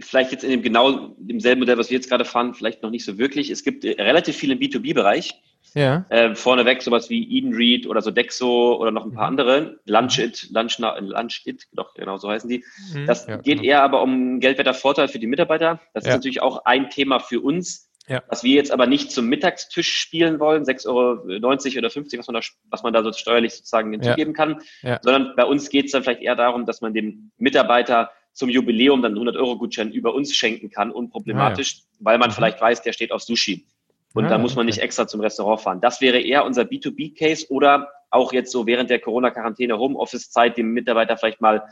[0.00, 3.04] vielleicht jetzt in dem genau demselben Modell, was wir jetzt gerade fahren, vielleicht noch nicht
[3.04, 3.50] so wirklich.
[3.50, 5.28] Es gibt äh, relativ viel im B2B-Bereich.
[5.28, 5.82] schon?
[5.82, 6.06] Ja.
[6.08, 9.38] Äh, vorneweg sowas wie Eden Read oder so Dexo oder noch ein paar Mhm.
[9.38, 9.80] andere.
[9.84, 12.64] Lunchit, Lunch, Lunchit, doch, genau so heißen die.
[12.94, 13.06] Mhm.
[13.06, 13.62] Das ja, geht genau.
[13.64, 15.78] eher aber um geldwerter Vorteil für die Mitarbeiter.
[15.92, 16.12] Das Ja.
[16.12, 18.22] ist natürlich auch ein Thema für uns, Ja.
[18.28, 22.34] was wir jetzt aber nicht zum Mittagstisch spielen wollen, 6,90 Euro oder 50, was man
[22.34, 24.98] da, was man da so steuerlich sozusagen hinzugeben kann, Ja.
[25.02, 29.02] sondern bei uns geht es dann vielleicht eher darum, dass man dem Mitarbeiter zum Jubiläum
[29.02, 32.34] dann 100 Euro Gutschein über uns schenken kann, unproblematisch, weil man Mhm.
[32.34, 33.66] vielleicht weiß, der steht auf Sushi.
[34.14, 34.74] Und Ah, da muss man okay.
[34.74, 35.80] nicht extra zum Restaurant fahren.
[35.80, 41.16] Das wäre eher unser B2B-Case oder auch jetzt so während der Corona-Quarantäne Homeoffice-Zeit dem Mitarbeiter
[41.16, 41.62] vielleicht mal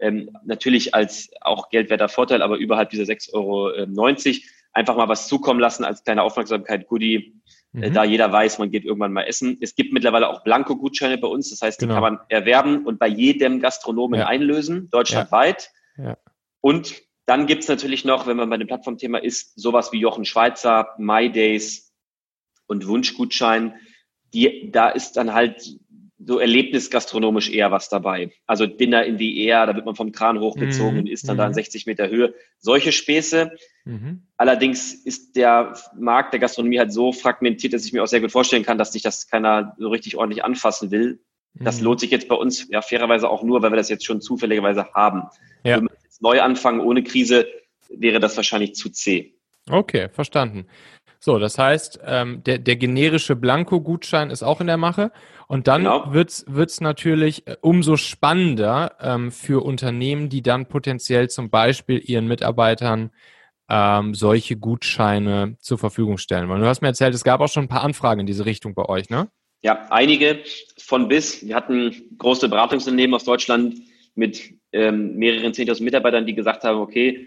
[0.00, 3.72] ähm, natürlich als auch geldwerter Vorteil, aber überhalb dieser 6,90 Euro
[4.72, 7.34] einfach mal was zukommen lassen als kleine Aufmerksamkeit, Goodie,
[7.74, 7.94] äh, Mhm.
[7.94, 9.58] da jeder weiß, man geht irgendwann mal essen.
[9.60, 12.00] Es gibt mittlerweile auch Blanko-Gutscheine bei uns, das heißt, die Genau.
[12.00, 14.26] kann man erwerben und bei jedem Gastronomen Ja.
[14.26, 15.70] einlösen, deutschlandweit.
[15.96, 16.16] Ja.
[16.60, 16.94] Und
[17.26, 21.30] dann gibt's natürlich noch, wenn man bei dem Plattformthema ist, sowas wie Jochen Schweizer, My
[21.30, 21.92] Days
[22.66, 23.74] und Wunschgutschein.
[24.32, 25.78] Die, da ist dann halt
[26.20, 28.32] so erlebnisgastronomisch eher was dabei.
[28.46, 30.98] Also Dinner in the Air, da wird man vom Kran hochgezogen Mhm.
[31.00, 31.54] und ist dann da in Mhm.
[31.54, 32.34] 60 Meter Höhe.
[32.58, 33.52] Solche Späße.
[33.84, 34.22] Mhm.
[34.36, 38.32] Allerdings ist der Markt der Gastronomie halt so fragmentiert, dass ich mir auch sehr gut
[38.32, 41.20] vorstellen kann, dass sich das keiner so richtig ordentlich anfassen will.
[41.54, 41.84] Das Mhm.
[41.84, 44.92] lohnt sich jetzt bei uns ja fairerweise auch nur, weil wir das jetzt schon zufälligerweise
[44.94, 45.22] haben.
[45.64, 45.76] Ja.
[45.76, 47.46] Wenn wir jetzt neu anfangen ohne Krise,
[47.88, 49.34] wäre das wahrscheinlich zu zäh.
[49.70, 50.66] Okay, verstanden.
[51.20, 55.10] So, das heißt, ähm, der, der generische Blanko-Gutschein ist auch in der Mache.
[55.48, 56.12] Und dann Genau.
[56.12, 62.28] wird's wird's natürlich äh, umso spannender ähm, für Unternehmen, die dann potenziell zum Beispiel ihren
[62.28, 63.10] Mitarbeitern
[63.68, 66.60] ähm, solche Gutscheine zur Verfügung stellen wollen.
[66.60, 68.84] Du hast mir erzählt, es gab auch schon ein paar Anfragen in diese Richtung bei
[68.86, 69.28] euch, ne?
[69.62, 70.38] Ja, einige
[70.78, 71.44] von bis.
[71.44, 73.76] Wir hatten große Beratungsunternehmen aus Deutschland
[74.14, 77.26] mit ähm, mehreren 10.000 Mitarbeitern, die gesagt haben, okay,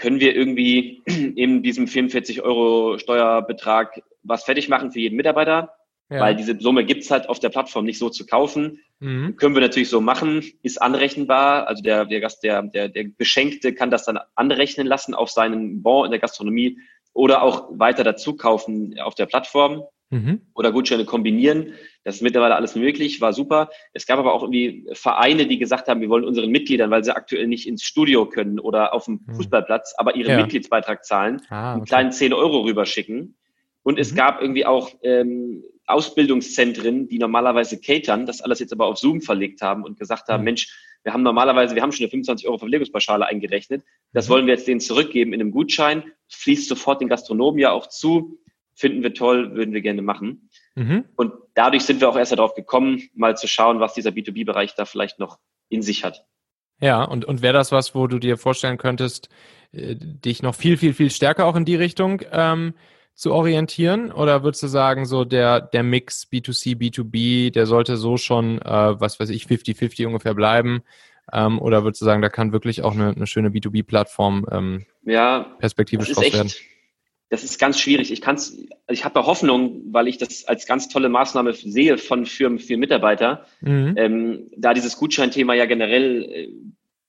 [0.00, 5.74] können wir irgendwie in diesem 44 Euro Steuerbetrag was fertig machen für jeden Mitarbeiter?
[6.10, 6.20] Ja.
[6.20, 8.80] Weil diese Summe gibt's halt auf der Plattform nicht so zu kaufen.
[8.98, 9.36] mhm.
[9.36, 11.68] Können wir natürlich so machen, ist anrechenbar.
[11.68, 15.82] Also der, der Gast, der, der, der Beschenkte kann das dann anrechnen lassen auf seinen
[15.82, 16.78] Bon in der Gastronomie
[17.12, 20.40] oder auch weiter dazu kaufen auf der Plattform Mhm.
[20.54, 21.74] oder Gutscheine kombinieren.
[22.02, 23.70] Das ist mittlerweile alles möglich, war super.
[23.92, 27.14] Es gab aber auch irgendwie Vereine, die gesagt haben, wir wollen unseren Mitgliedern, weil sie
[27.14, 29.34] aktuell nicht ins Studio können oder auf dem Hm.
[29.36, 30.36] Fußballplatz, aber ihren Ja.
[30.38, 31.88] Mitgliedsbeitrag zahlen, Ah, einen okay.
[31.88, 33.36] kleinen 10 Euro rüberschicken.
[33.82, 34.16] Und es Mhm.
[34.16, 39.62] gab irgendwie auch ähm, Ausbildungszentren, die normalerweise catern, das alles jetzt aber auf Zoom verlegt
[39.62, 40.44] haben und gesagt haben, Mhm.
[40.44, 43.84] Mensch, wir haben normalerweise, wir haben schon eine 25 Euro Verpflegungspauschale eingerechnet.
[44.12, 44.32] Das Mhm.
[44.32, 46.02] wollen wir jetzt denen zurückgeben in einem Gutschein.
[46.28, 48.38] Fließt sofort den Gastronomen ja auch zu.
[48.80, 50.48] Finden wir toll, würden wir gerne machen.
[50.74, 51.04] Mhm.
[51.14, 54.86] Und dadurch sind wir auch erst darauf gekommen, mal zu schauen, was dieser B2B-Bereich da
[54.86, 55.38] vielleicht noch
[55.68, 56.24] in sich hat.
[56.80, 59.28] Ja, und, und wäre das was, wo du dir vorstellen könntest,
[59.72, 62.72] äh, dich noch viel, viel, viel stärker auch in die Richtung ähm,
[63.14, 64.10] zu orientieren?
[64.12, 68.98] Oder würdest du sagen, so der, der Mix B2C, B2B, der sollte so schon, äh,
[68.98, 70.82] was weiß ich, 50-50 ungefähr bleiben?
[71.30, 75.54] Ähm, oder würdest du sagen, da kann wirklich auch eine, eine schöne B2B-Plattform ähm, Ja,
[75.58, 76.50] perspektivisch draus werden?
[77.30, 78.10] Das ist ganz schwierig.
[78.10, 81.96] Ich kann's, also ich habe da Hoffnung, weil ich das als ganz tolle Maßnahme sehe
[81.96, 83.46] von Firmen für Mitarbeiter.
[83.60, 83.94] Mhm.
[83.96, 86.48] Ähm, da dieses Gutscheinthema ja generell, äh,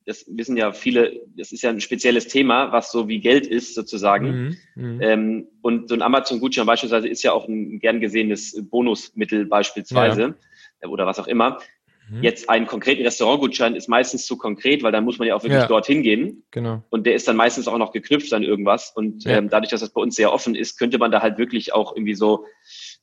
[0.06, 3.74] das wissen ja viele, das ist ja ein spezielles Thema, was so wie Geld ist
[3.74, 4.56] sozusagen.
[4.76, 4.84] Mhm.
[4.96, 5.02] Mhm.
[5.02, 10.36] Ähm, und so ein Amazon-Gutschein beispielsweise ist ja auch ein gern gesehenes Bonusmittel beispielsweise
[10.82, 11.60] äh, oder was auch immer.
[12.12, 12.24] Mhm.
[12.24, 15.62] Jetzt einen konkreten Restaurantgutschein ist meistens zu konkret, weil dann muss man ja auch wirklich
[15.62, 15.68] Ja.
[15.68, 16.44] dorthin gehen.
[16.52, 16.84] Genau.
[16.90, 18.92] Und der ist dann meistens auch noch geknüpft an irgendwas.
[18.94, 19.38] Und Ja.
[19.38, 21.96] ähm, dadurch, dass das bei uns sehr offen ist, könnte man da halt wirklich auch
[21.96, 22.46] irgendwie so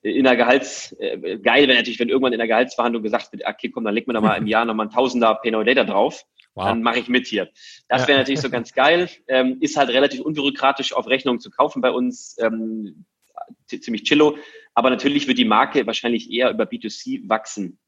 [0.02, 3.44] äh, in der Gehalts, äh, geil wäre natürlich, wenn irgendwann in der Gehaltsverhandlung gesagt wird,
[3.46, 6.24] okay, komm, dann leg mir doch mal im Jahr nochmal ein Tausender No Data drauf.
[6.54, 6.66] Wow.
[6.66, 7.48] Dann mache ich mit hier.
[7.88, 8.08] Das Ja.
[8.08, 9.08] wäre natürlich so ganz geil.
[9.28, 12.36] Ähm, ist halt relativ unbürokratisch auf Rechnung zu kaufen bei uns.
[12.40, 13.06] Ähm,
[13.66, 14.36] ziemlich chillo.
[14.74, 17.78] Aber natürlich wird die Marke wahrscheinlich eher über B2C wachsen.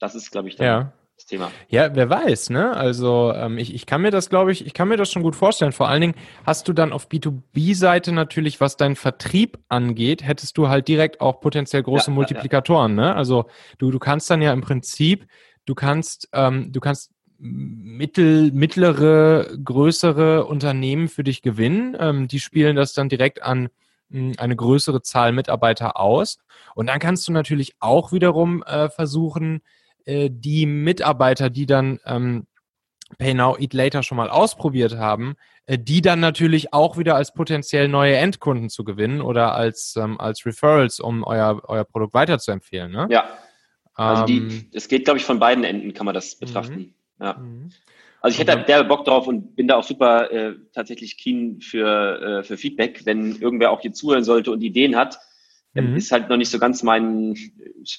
[0.00, 0.92] Das ist, glaube ich, dann Ja.
[1.14, 1.52] das Thema.
[1.68, 2.74] Ja, wer weiß, ne?
[2.74, 5.36] Also ähm, ich, ich kann mir das, glaube ich, ich kann mir das schon gut
[5.36, 5.72] vorstellen.
[5.72, 10.68] Vor allen Dingen hast du dann auf B2B-Seite natürlich, was deinen Vertrieb angeht, hättest du
[10.68, 13.14] halt direkt auch potenziell große ja, Multiplikatoren, ja, ne?
[13.14, 13.44] Also
[13.78, 15.26] du, du kannst dann ja im Prinzip,
[15.66, 21.96] du kannst, ähm, du kannst mittel, mittlere, größere Unternehmen für dich gewinnen.
[21.98, 23.68] Ähm, die spielen das dann direkt an
[24.10, 26.38] hm, eine größere Zahl Mitarbeiter aus.
[26.74, 29.62] Und dann kannst du natürlich auch wiederum äh, versuchen,
[30.04, 32.46] äh, die Mitarbeiter, die dann ähm,
[33.18, 35.34] Pay Now, Eat Later schon mal ausprobiert haben,
[35.66, 40.20] äh, die dann natürlich auch wieder als potenziell neue Endkunden zu gewinnen oder als, ähm,
[40.20, 42.92] als Referrals, um euer, euer Produkt weiterzuempfehlen.
[42.92, 43.08] Ne?
[43.10, 43.28] Ja.
[43.94, 46.46] Also die, es geht, glaube ich, von beiden Enden kann man das mhm.
[46.46, 46.78] betrachten.
[46.78, 46.94] Mhm.
[47.20, 47.34] Ja.
[47.34, 47.70] Mhm.
[48.22, 51.60] Also ich hätte da derbe Bock drauf und bin da auch super äh, tatsächlich keen
[51.60, 55.18] für, äh, für Feedback, wenn irgendwer auch hier zuhören sollte und Ideen hat.
[55.74, 55.96] Ähm, mhm.
[55.96, 57.36] Ist halt noch nicht so ganz mein,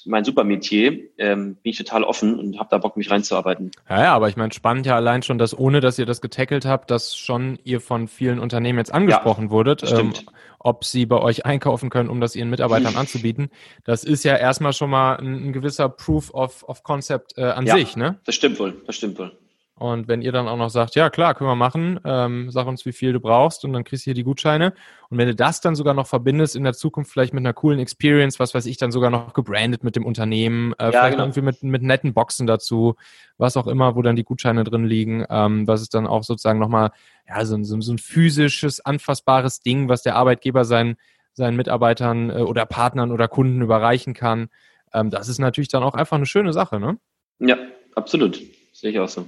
[0.04, 1.08] mein Supermetier.
[1.16, 3.70] Ähm, bin ich total offen und habe da Bock, mich reinzuarbeiten.
[3.88, 6.66] Ja, ja, aber ich meine, spannend ja allein schon, dass ohne, dass ihr das getackelt
[6.66, 10.12] habt, dass schon ihr von vielen Unternehmen jetzt angesprochen ja, wurdet, ähm,
[10.58, 13.48] ob sie bei euch einkaufen können, um das ihren Mitarbeitern anzubieten.
[13.84, 17.66] Das ist ja erstmal schon mal ein, ein gewisser Proof of, of Concept äh, an
[17.66, 18.20] ja, sich, ne?
[18.24, 19.32] Das stimmt wohl, das stimmt wohl.
[19.74, 22.84] Und wenn ihr dann auch noch sagt, ja klar, können wir machen, ähm, sag uns,
[22.84, 24.74] wie viel du brauchst und dann kriegst du hier die Gutscheine.
[25.08, 27.80] Und wenn du das dann sogar noch verbindest in der Zukunft vielleicht mit einer coolen
[27.80, 31.24] Experience, was weiß ich, dann sogar noch gebrandet mit dem Unternehmen, äh, ja, vielleicht genau.
[31.24, 32.96] irgendwie mit, mit netten Boxen dazu,
[33.38, 36.58] was auch immer, wo dann die Gutscheine drin liegen, ähm, was ist dann auch sozusagen
[36.58, 36.90] nochmal,
[37.26, 40.96] ja, so, so, so ein physisches, anfassbares Ding, was der Arbeitgeber seinen,
[41.32, 44.48] seinen Mitarbeitern äh, oder Partnern oder Kunden überreichen kann.
[44.92, 46.98] Ähm, das ist natürlich dann auch einfach eine schöne Sache, ne?
[47.38, 47.56] Ja,
[47.94, 48.40] absolut.
[48.72, 49.26] Sehe ich auch so.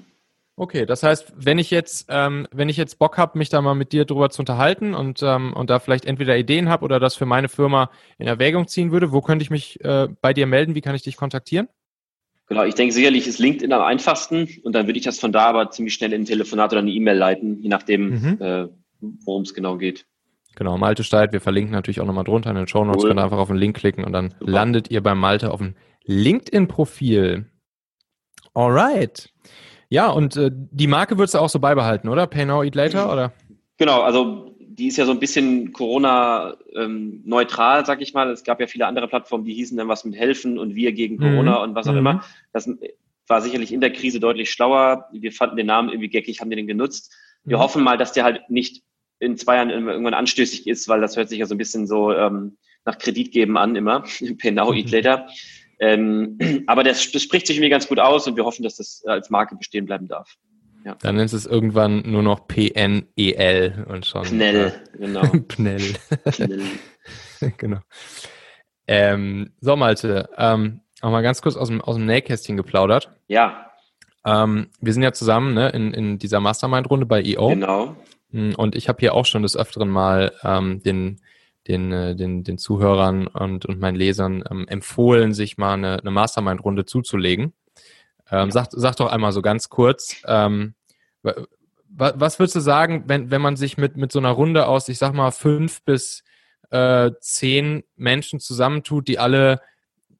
[0.57, 3.75] Okay, das heißt, wenn ich jetzt, ähm, wenn ich jetzt Bock habe, mich da mal
[3.75, 7.17] mit dir drüber zu unterhalten und, ähm, und da vielleicht entweder Ideen habe oder das
[7.17, 10.77] für meine Firma in Erwägung ziehen würde, wo könnte ich mich äh, bei dir melden?
[10.77, 11.69] Wie kann ich dich kontaktieren?
[12.47, 15.47] Genau, ich denke sicherlich ist LinkedIn am einfachsten und dann würde ich das von da
[15.47, 18.39] aber ziemlich schnell in ein Telefonat oder eine E-Mail leiten, je nachdem, mhm.
[18.41, 18.69] äh,
[19.25, 20.07] worum es genau geht.
[20.55, 23.11] Genau, Malte Steit, wir verlinken natürlich auch nochmal drunter in den Show Notes, cool.
[23.11, 24.53] könnt ihr einfach auf den Link klicken und dann Super.
[24.53, 27.47] landet ihr bei Malte auf dem LinkedIn-Profil.
[28.53, 29.33] Alright.
[29.95, 32.27] Ja, und äh, die Marke würdest du auch so beibehalten, oder?
[32.27, 33.33] Pay Now, Eat Later, oder?
[33.77, 38.29] Genau, also die ist ja so ein bisschen Corona-neutral, ähm, sag ich mal.
[38.29, 41.19] Es gab ja viele andere Plattformen, die hießen dann was mit helfen und wir gegen
[41.19, 41.63] Corona mhm.
[41.63, 41.99] und was auch mhm.
[41.99, 42.25] immer.
[42.53, 42.69] Das
[43.29, 45.09] war sicherlich in der Krise deutlich schlauer.
[45.13, 47.15] Wir fanden den Namen irgendwie geckig, haben den genutzt.
[47.45, 47.63] Wir mhm.
[47.63, 48.83] hoffen mal, dass der halt nicht
[49.21, 52.13] in zwei Jahren irgendwann anstößig ist, weil das hört sich ja so ein bisschen so
[52.13, 54.03] ähm, nach Kredit geben an immer.
[54.39, 54.93] Pay Now, Eat mhm.
[54.93, 55.29] Later.
[55.85, 59.03] Ähm, aber das, das spricht sich mir ganz gut aus und wir hoffen, dass das
[59.07, 60.37] als Marke bestehen bleiben darf.
[60.85, 60.97] Ja.
[61.01, 64.25] Dann nennst es irgendwann nur noch PNEL und schon.
[64.25, 65.23] Pnell, äh, genau.
[65.49, 65.95] Pnell.
[66.31, 66.63] Pnell.
[67.57, 67.79] genau.
[68.87, 73.11] Ähm, so, Malte, ähm, auch mal ganz kurz aus dem, aus dem Nähkästchen geplaudert.
[73.29, 73.71] Ja.
[74.27, 77.49] Ähm, wir sind ja zusammen ne, in, in dieser Mastermind-Runde bei EO.
[77.49, 77.97] Genau.
[78.31, 81.21] Hm, und ich habe hier auch schon des Öfteren mal ähm, den
[81.69, 86.11] den, äh, den, den Zuhörern und, und meinen Lesern ähm, empfohlen, sich mal eine, eine
[86.11, 87.53] Mastermind-Runde zuzulegen.
[88.31, 90.75] Ähm, sag, sag doch einmal so ganz kurz, ähm,
[91.89, 94.99] was würdest du sagen, wenn, wenn man sich mit, mit so einer Runde aus, ich
[94.99, 96.25] sag mal, fünf bis
[96.71, 99.61] äh, zehn Menschen zusammentut, die alle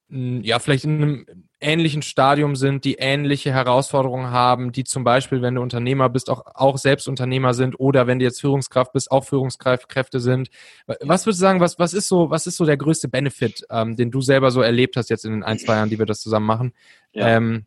[0.09, 1.27] ja, vielleicht in einem
[1.65, 6.43] ähnlichen Stadium sind, die ähnliche Herausforderungen haben, die zum Beispiel, wenn du Unternehmer bist, auch,
[6.55, 10.51] auch selbst Unternehmer sind oder wenn du jetzt Führungskraft bist, auch Führungskräfte sind.
[10.87, 13.97] Was würdest du sagen, was, was ist so, was ist so der größte Benefit, ähm,
[13.97, 16.21] den du selber so erlebt hast jetzt in den ein, zwei Jahren, die wir das
[16.21, 16.73] zusammen machen,
[17.13, 17.37] ja.
[17.37, 17.65] ähm,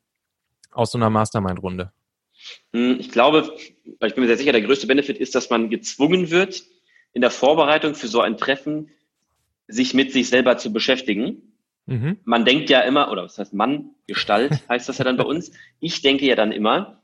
[0.72, 1.92] aus so einer Mastermind-Runde?
[2.74, 3.52] Hm, ich glaube,
[3.84, 6.64] ich bin mir sehr sicher, der größte Benefit ist, dass man gezwungen wird,
[7.14, 8.92] in der Vorbereitung für so ein Treffen
[9.68, 11.42] sich mit sich selber zu beschäftigen
[11.88, 12.18] Mhm.
[12.26, 15.52] Man denkt ja immer, oder was heißt Mann, Gestalt heißt das ja dann bei uns.
[15.80, 17.02] Ich denke ja dann immer,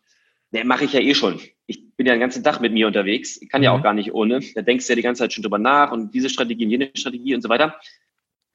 [0.52, 1.40] ne, mache ich ja eh schon.
[1.66, 3.66] Ich bin ja den ganzen Tag mit mir unterwegs, ich kann mhm.
[3.66, 4.42] ja auch gar nicht ohne.
[4.54, 6.92] Da denkst du ja die ganze Zeit schon drüber nach und diese Strategie und jene
[6.94, 7.80] Strategie und so weiter.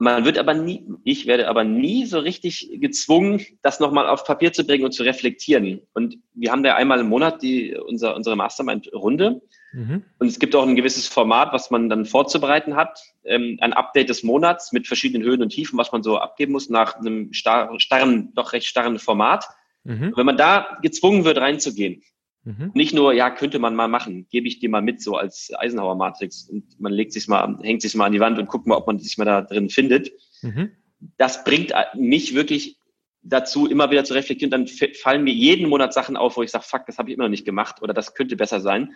[0.01, 4.53] Man wird aber nie, ich werde aber nie so richtig gezwungen, das nochmal auf Papier
[4.53, 5.81] zu bringen und zu reflektieren.
[5.93, 9.43] Und wir haben da einmal im Monat die, unser, unsere Mastermind-Runde.
[9.73, 10.05] Mhm.
[10.19, 13.03] Und es gibt auch ein gewisses Format, was man dann vorzubereiten hat.
[13.25, 16.71] Ähm, ein Update des Monats mit verschiedenen Höhen und Tiefen, was man so abgeben muss
[16.71, 19.47] nach einem starren, doch recht starren Format.
[19.83, 20.13] Mhm.
[20.15, 22.03] Wenn man da gezwungen wird, reinzugehen,
[22.49, 22.71] Mhm.
[22.73, 26.49] Nicht nur, ja, könnte man mal machen, gebe ich dir mal mit, so als Eisenhower-Matrix
[26.49, 28.87] und man legt sich mal, hängt sich mal an die Wand und guckt mal, ob
[28.87, 30.13] man sich mal da drin findet.
[30.41, 30.71] Mhm.
[31.19, 32.79] Das bringt mich wirklich
[33.21, 34.51] dazu, immer wieder zu reflektieren.
[34.51, 37.25] Dann fallen mir jeden Monat Sachen auf, wo ich sage, fuck, das habe ich immer
[37.25, 38.95] noch nicht gemacht oder das könnte besser sein.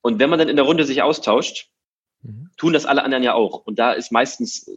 [0.00, 1.68] Und wenn man dann in der Runde sich austauscht,
[2.22, 2.50] mhm.
[2.56, 3.64] tun das alle anderen ja auch.
[3.64, 4.68] Und da ist meistens,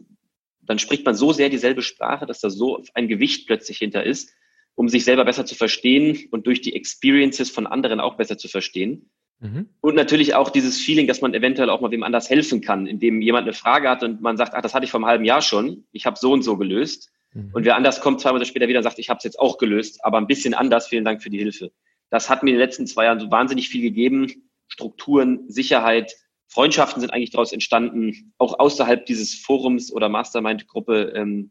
[0.60, 4.30] dann spricht man so sehr dieselbe Sprache, dass da so ein Gewicht plötzlich hinter ist,
[4.74, 8.48] um sich selber besser zu verstehen und durch die Experiences von anderen auch besser zu
[8.48, 9.10] verstehen.
[9.40, 9.68] Mhm.
[9.80, 13.20] Und natürlich auch dieses Feeling, dass man eventuell auch mal wem anders helfen kann, indem
[13.20, 15.42] jemand eine Frage hat und man sagt, ach, das hatte ich vor einem halben Jahr
[15.42, 17.10] schon, ich habe so und so gelöst.
[17.32, 17.50] Mhm.
[17.52, 19.58] Und wer anders kommt, zwei Monate später wieder und sagt, ich habe es jetzt auch
[19.58, 21.72] gelöst, aber ein bisschen anders, vielen Dank für die Hilfe.
[22.10, 24.50] Das hat mir in den letzten zwei Jahren so wahnsinnig viel gegeben.
[24.68, 26.14] Strukturen, Sicherheit,
[26.48, 31.50] Freundschaften sind eigentlich daraus entstanden, auch außerhalb dieses Forums oder Mastermind-Gruppe, ähm,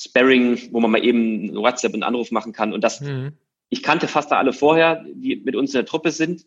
[0.00, 2.72] Sparring, wo man mal eben WhatsApp einen Anruf machen kann.
[2.72, 3.32] Und das, mhm.
[3.68, 6.46] ich kannte fast alle vorher, die mit uns in der Truppe sind,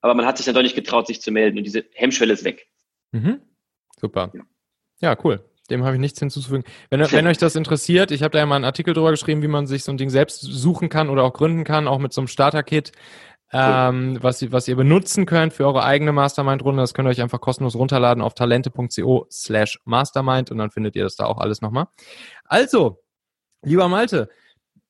[0.00, 2.44] aber man hat sich dann doch nicht getraut, sich zu melden und diese Hemmschwelle ist
[2.44, 2.66] weg.
[3.12, 3.40] Mhm.
[4.00, 4.32] Super.
[4.34, 4.42] Ja.
[5.00, 5.44] ja, cool.
[5.70, 6.64] Dem habe ich nichts hinzuzufügen.
[6.90, 9.48] Wenn, wenn euch das interessiert, ich habe da ja mal einen Artikel drüber geschrieben, wie
[9.48, 12.20] man sich so ein Ding selbst suchen kann oder auch gründen kann, auch mit so
[12.20, 12.92] einem Starter-Kit,
[13.54, 16.82] ähm, was, was ihr benutzen könnt für eure eigene Mastermind-Runde.
[16.82, 21.04] Das könnt ihr euch einfach kostenlos runterladen auf talente.co slash mastermind und dann findet ihr
[21.04, 21.86] das da auch alles nochmal.
[22.44, 23.02] Also,
[23.62, 24.28] lieber Malte,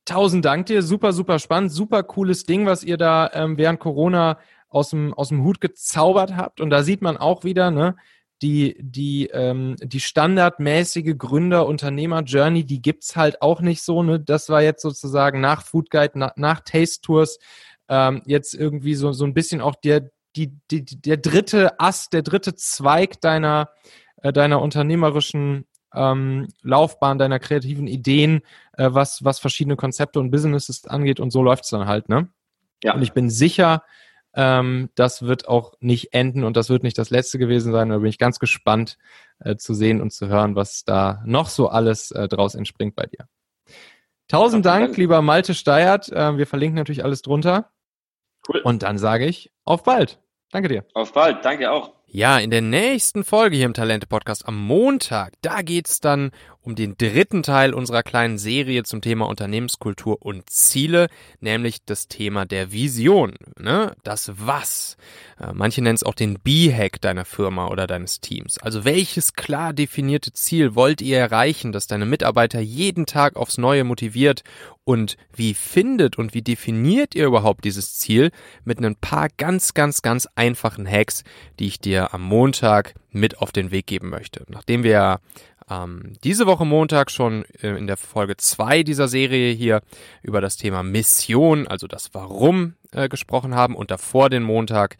[0.05, 4.39] tausend Dank dir, super, super spannend, super cooles Ding, was ihr da ähm, während Corona
[4.69, 6.61] aus dem, aus dem Hut gezaubert habt.
[6.61, 7.97] Und da sieht man auch wieder, ne,
[8.43, 14.03] die, die, ähm, die standardmäßige Gründer-Unternehmer-Journey, die gibt's halt auch nicht so.
[14.03, 14.21] Ne?
[14.21, 17.39] Das war jetzt sozusagen nach Food Guide, na, nach Taste Tours,
[17.89, 22.23] ähm, jetzt irgendwie so, so ein bisschen auch der, die, die, der dritte Ast, der
[22.23, 23.71] dritte Zweig deiner,
[24.23, 28.43] äh, deiner unternehmerischen ähm, Laufbahn, deiner kreativen Ideen,
[28.73, 31.21] äh, was, was verschiedene Konzepte und Businesses angeht.
[31.21, 32.29] Und so läuft's dann halt, ne?
[32.83, 32.95] Ja.
[32.95, 33.83] Und ich bin sicher,
[34.35, 37.89] ähm, das wird auch nicht enden und das wird nicht das letzte gewesen sein.
[37.89, 38.99] Da bin ich ganz gespannt
[39.39, 43.07] äh, zu sehen und zu hören, was da noch so alles äh, draus entspringt bei
[43.07, 43.29] dir.
[44.27, 46.11] Tausend Dank, lieber Malte Steyert.
[46.11, 47.71] Äh, wir verlinken natürlich alles drunter.
[48.49, 48.61] Cool.
[48.63, 50.21] Und dann sage ich auf bald.
[50.51, 50.85] Danke dir.
[50.95, 51.93] Auf bald, danke auch.
[52.07, 56.31] Ja, in der nächsten Folge hier im Talente Podcast am Montag, da geht's dann
[56.65, 61.09] um den dritten Teil unserer kleinen Serie zum Thema Unternehmenskultur und Ziele,
[61.41, 63.95] nämlich das Thema der Vision, ne?
[64.03, 64.97] das Was.
[65.39, 68.57] Äh, manche nennen es auch den B-Hack deiner Firma oder deines Teams.
[68.59, 73.85] Also welches klar definierte Ziel wollt ihr erreichen, das deine Mitarbeiter jeden Tag aufs Neue
[73.85, 74.43] motiviert
[74.85, 78.31] und wie findet und wie definiert ihr überhaupt dieses Ziel
[78.65, 81.25] mit ein paar ganz, ganz, ganz einfachen Hacks,
[81.59, 84.45] die ich dir am Montag mit auf den Weg geben möchte.
[84.49, 85.21] Nachdem wir
[85.71, 89.81] ähm, diese Woche Montag schon äh, in der Folge 2 dieser Serie hier
[90.23, 94.97] über das Thema Mission, also das Warum äh, gesprochen haben und davor den Montag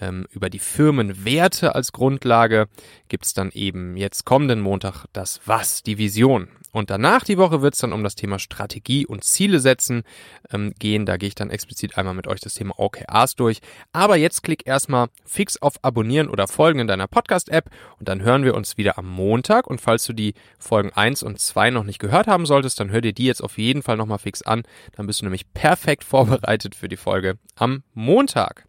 [0.00, 2.68] ähm, über die Firmenwerte als Grundlage
[3.08, 6.48] gibt's dann eben jetzt kommenden Montag das Was, die Vision.
[6.74, 10.02] Und danach die Woche wird es dann um das Thema Strategie und Ziele setzen
[10.50, 11.06] ähm, gehen.
[11.06, 13.60] Da gehe ich dann explizit einmal mit euch das Thema OKRs durch.
[13.92, 18.42] Aber jetzt klick erstmal fix auf Abonnieren oder Folgen in deiner Podcast-App und dann hören
[18.42, 19.68] wir uns wieder am Montag.
[19.68, 23.00] Und falls du die Folgen 1 und 2 noch nicht gehört haben solltest, dann hör
[23.00, 24.64] dir die jetzt auf jeden Fall nochmal fix an.
[24.96, 28.66] Dann bist du nämlich perfekt vorbereitet für die Folge am Montag.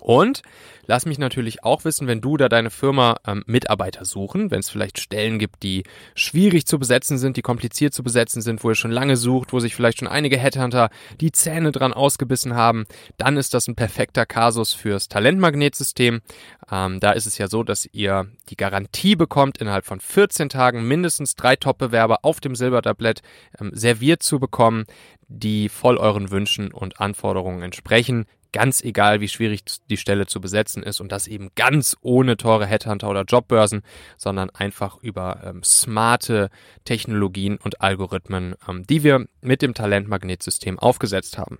[0.00, 0.42] Und
[0.86, 4.70] lass mich natürlich auch wissen, wenn du da deine Firma ähm, Mitarbeiter suchen, wenn es
[4.70, 5.84] vielleicht Stellen gibt, die
[6.14, 9.60] schwierig zu besetzen sind, die kompliziert zu besetzen sind, wo ihr schon lange sucht, wo
[9.60, 12.86] sich vielleicht schon einige Headhunter die Zähne dran ausgebissen haben,
[13.18, 16.20] dann ist das ein perfekter Kasus fürs Talentmagnetsystem.
[16.72, 20.88] Ähm, da ist es ja so, dass ihr die Garantie bekommt, innerhalb von 14 Tagen
[20.88, 23.22] mindestens drei Top-Bewerber auf dem Silbertablett
[23.60, 24.86] ähm, serviert zu bekommen,
[25.28, 30.82] die voll euren Wünschen und Anforderungen entsprechen ganz egal, wie schwierig die Stelle zu besetzen
[30.82, 33.82] ist und das eben ganz ohne teure Headhunter oder Jobbörsen,
[34.16, 36.50] sondern einfach über ähm, smarte
[36.84, 41.58] Technologien und Algorithmen, ähm, die wir mit dem Talentmagnetsystem aufgesetzt haben.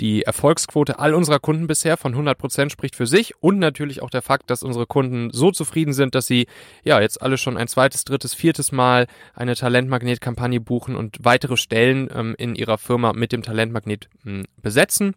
[0.00, 4.10] Die Erfolgsquote all unserer Kunden bisher von 100 Prozent spricht für sich und natürlich auch
[4.10, 6.46] der Fakt, dass unsere Kunden so zufrieden sind, dass sie
[6.84, 12.08] ja jetzt alle schon ein zweites, drittes, viertes Mal eine Talentmagnet-Kampagne buchen und weitere Stellen
[12.14, 15.14] ähm, in ihrer Firma mit dem Talentmagnet hm, besetzen.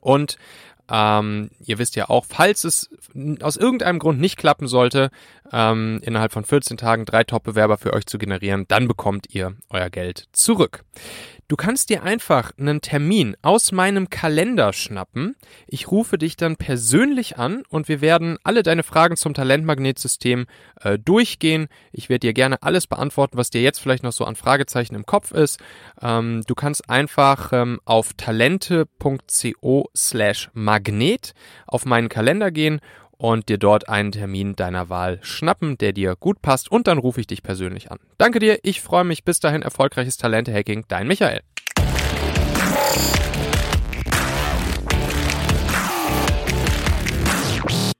[0.00, 0.36] Und
[0.90, 2.90] ähm, ihr wisst ja auch, falls es
[3.42, 5.10] aus irgendeinem Grund nicht klappen sollte,
[5.52, 9.90] ähm, innerhalb von 14 Tagen drei Top-Bewerber für euch zu generieren, dann bekommt ihr euer
[9.90, 10.84] Geld zurück.
[11.50, 15.34] Du kannst dir einfach einen Termin aus meinem Kalender schnappen.
[15.66, 20.46] Ich rufe dich dann persönlich an und wir werden alle deine Fragen zum Talentmagnetsystem
[20.82, 21.68] äh, durchgehen.
[21.90, 25.06] Ich werde dir gerne alles beantworten, was dir jetzt vielleicht noch so an Fragezeichen im
[25.06, 25.58] Kopf ist.
[26.02, 31.34] Ähm, du kannst einfach ähm, auf talente.co slash magnet
[31.66, 32.80] auf meinen Kalender gehen
[33.16, 37.20] und dir dort einen Termin deiner Wahl schnappen, der dir gut passt und dann rufe
[37.20, 37.98] ich dich persönlich an.
[38.16, 39.24] Danke dir, ich freue mich.
[39.24, 41.40] Bis dahin erfolgreiches Talente-Hacking, dein Michael.